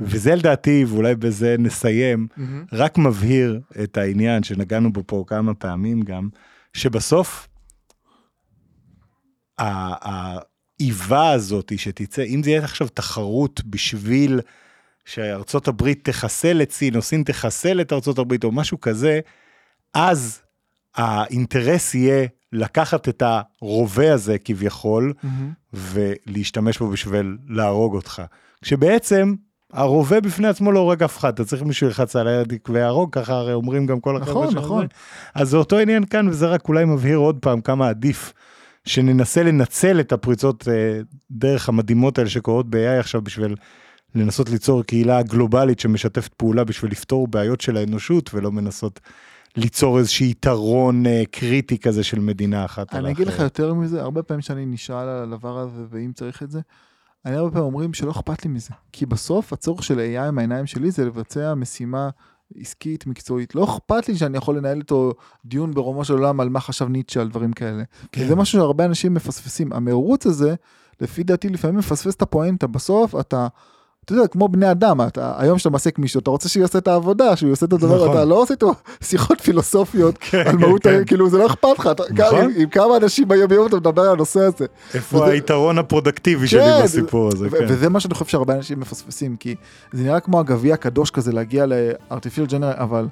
[0.01, 2.65] וזה לדעתי, ואולי בזה נסיים, מהמם.
[2.73, 6.29] רק מבהיר את העניין שנגענו בו פה כמה פעמים גם,
[6.73, 7.49] שבסוף
[9.59, 14.41] האיבה הזאת שתצא, אם זה יהיה עכשיו תחרות בשביל
[15.05, 19.21] שארצות הברית תחסל את סין, או סין תחסל את ארצות הברית, או משהו כזה,
[19.95, 20.43] אז
[20.95, 25.13] האינטרס יהיה לקחת את הרובה הזה כביכול,
[25.73, 28.23] ולהשתמש בו בשביל להרוג אותך.
[28.63, 29.35] כשבעצם
[29.73, 33.33] הרובה בפני עצמו לא הורג אף אחד, אתה צריך מישהו ילחץ על היד ויהרוג, ככה
[33.33, 34.87] הרי אומרים גם כל החבר'ה נכון, נכון.
[35.35, 38.33] אז זה אותו עניין כאן, וזה רק אולי מבהיר עוד פעם כמה עדיף
[38.85, 41.01] שננסה לנצל את הפריצות אה,
[41.31, 43.55] דרך המדהימות האלה שקורות ב-AI עכשיו בשביל
[44.15, 49.01] לנסות ליצור קהילה גלובלית שמשתפת פעולה בשביל לפתור בעיות של האנושות, ולא מנסות
[49.57, 52.95] ליצור איזשהו יתרון אה, קריטי כזה של מדינה אחת.
[52.95, 53.39] אני אגיד לך.
[53.39, 56.61] יותר מזה, הרבה פעמים שאני נשאל על הדבר הזה, ואם צריך את זה,
[57.25, 58.71] אני הרבה פעמים אומרים שלא אכפת לי מזה.
[58.93, 62.11] כי בסוף הצורך של AI עם העיניים שלי זה לבצע משימה
[62.57, 63.55] עסקית, מקצועית.
[63.55, 65.13] לא אכפת לי שאני יכול לנהל איתו
[65.45, 67.83] דיון ברומו של עולם על מה חשב ניטשה, על דברים כאלה.
[68.13, 68.29] כן.
[68.29, 69.73] זה משהו שהרבה אנשים מפספסים.
[69.73, 70.55] המרוץ הזה,
[71.01, 72.67] לפי דעתי, לפעמים מפספס את הפואנטה.
[72.67, 73.49] בסוף אתה...
[74.13, 76.89] אתה יודע, כמו בני אדם, אתה, היום שאתה מעסיק מישהו, אתה רוצה שהוא יעשה את
[76.89, 78.11] העבודה, שהוא יעשה את הדבר, נכון.
[78.11, 81.05] אתה לא עושה איתו שיחות פילוסופיות כן, על מהות, כן.
[81.07, 82.39] כאילו זה לא אכפת לך, אתה- נכון.
[82.45, 84.67] עם, עם כמה אנשים ביום יום אתה מדבר על הנושא הזה.
[84.95, 87.65] איפה וזה- היתרון הפרודקטיבי שלי כן, בסיפור הזה, כן.
[87.69, 89.55] וזה מה שאני חושב שהרבה אנשים מפספסים, כי
[89.93, 93.07] זה נראה כמו הגביע הקדוש כזה להגיע ל-artificial general, אבל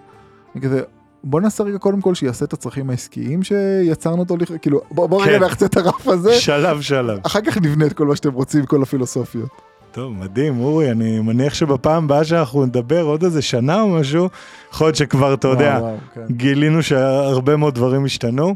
[0.62, 0.80] כזה,
[1.24, 5.38] בוא נעשה רגע קודם כל שיעשה את הצרכים העסקיים שיצרנו אותו, כאילו בוא, בוא רגע
[5.38, 5.44] כן.
[5.44, 7.18] נחצה את הרף הזה, שלב שלב.
[7.22, 9.48] אחר כך נבנה את כל מה שאתם רוצים, כל הפילוסופיות.
[9.92, 14.28] טוב, מדהים, אורי, אני מניח שבפעם הבאה שאנחנו נדבר עוד איזה שנה או משהו,
[14.72, 15.80] יכול להיות שכבר, אתה יודע,
[16.14, 16.20] כן.
[16.30, 18.54] גילינו שהרבה מאוד דברים השתנו.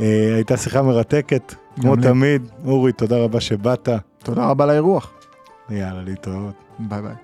[0.00, 2.02] אה, הייתה שיחה מרתקת, כמו לי.
[2.02, 2.42] תמיד.
[2.64, 3.88] אורי, תודה רבה שבאת.
[4.18, 5.12] תודה רבה על האירוח.
[5.70, 6.54] יאללה, להתראות.
[6.78, 7.14] ביי ביי.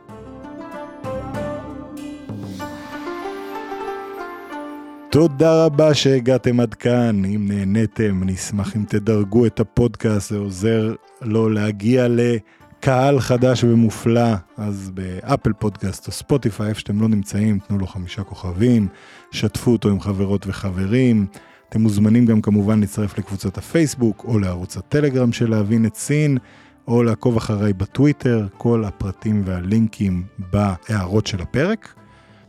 [5.11, 10.94] תודה רבה שהגעתם עד כאן, אם נהניתם, אני אשמח אם תדרגו את הפודקאסט, זה עוזר
[11.22, 12.08] לו להגיע
[12.81, 18.22] לקהל חדש ומופלא, אז באפל פודקאסט או ספוטיפיי, איפה שאתם לא נמצאים, תנו לו חמישה
[18.22, 18.89] כוכבים,
[19.31, 21.26] שתפו אותו עם חברות וחברים.
[21.68, 26.39] אתם מוזמנים גם כמובן להצטרף לקבוצת הפייסבוק או לערוץ הטלגרם של להבין את סין,
[26.89, 30.22] או לעקוב אחריי בטוויטר, כל הפרטים והלינקים
[30.53, 31.95] בהערות של הפרק.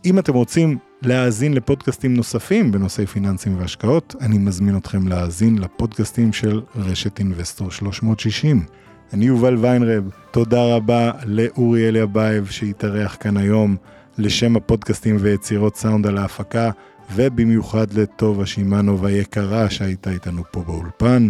[0.05, 6.61] אם אתם רוצים להאזין לפודקאסטים נוספים בנושאי פיננסים והשקעות, אני מזמין אתכם להאזין לפודקאסטים של
[6.75, 8.65] רשת אינבסטור 360.
[9.13, 13.75] אני יובל ויינרב, תודה רבה לאורי אליאבייב שהתארח כאן היום
[14.17, 16.71] לשם הפודקאסטים ויצירות סאונד על ההפקה,
[17.15, 21.29] ובמיוחד לטובה שמאנוב היקרה שהייתה איתנו פה באולפן.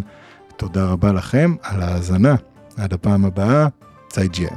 [0.58, 2.36] תודה רבה לכם על ההאזנה.
[2.78, 3.68] עד הפעם הבאה,
[4.10, 4.56] 再见.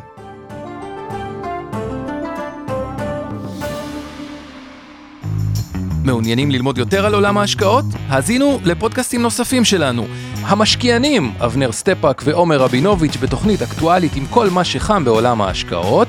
[6.05, 7.85] מעוניינים ללמוד יותר על עולם ההשקעות?
[8.09, 10.07] האזינו לפודקאסטים נוספים שלנו.
[10.47, 16.09] המשקיענים, אבנר סטפק ועומר רבינוביץ' בתוכנית אקטואלית עם כל מה שחם בעולם ההשקעות.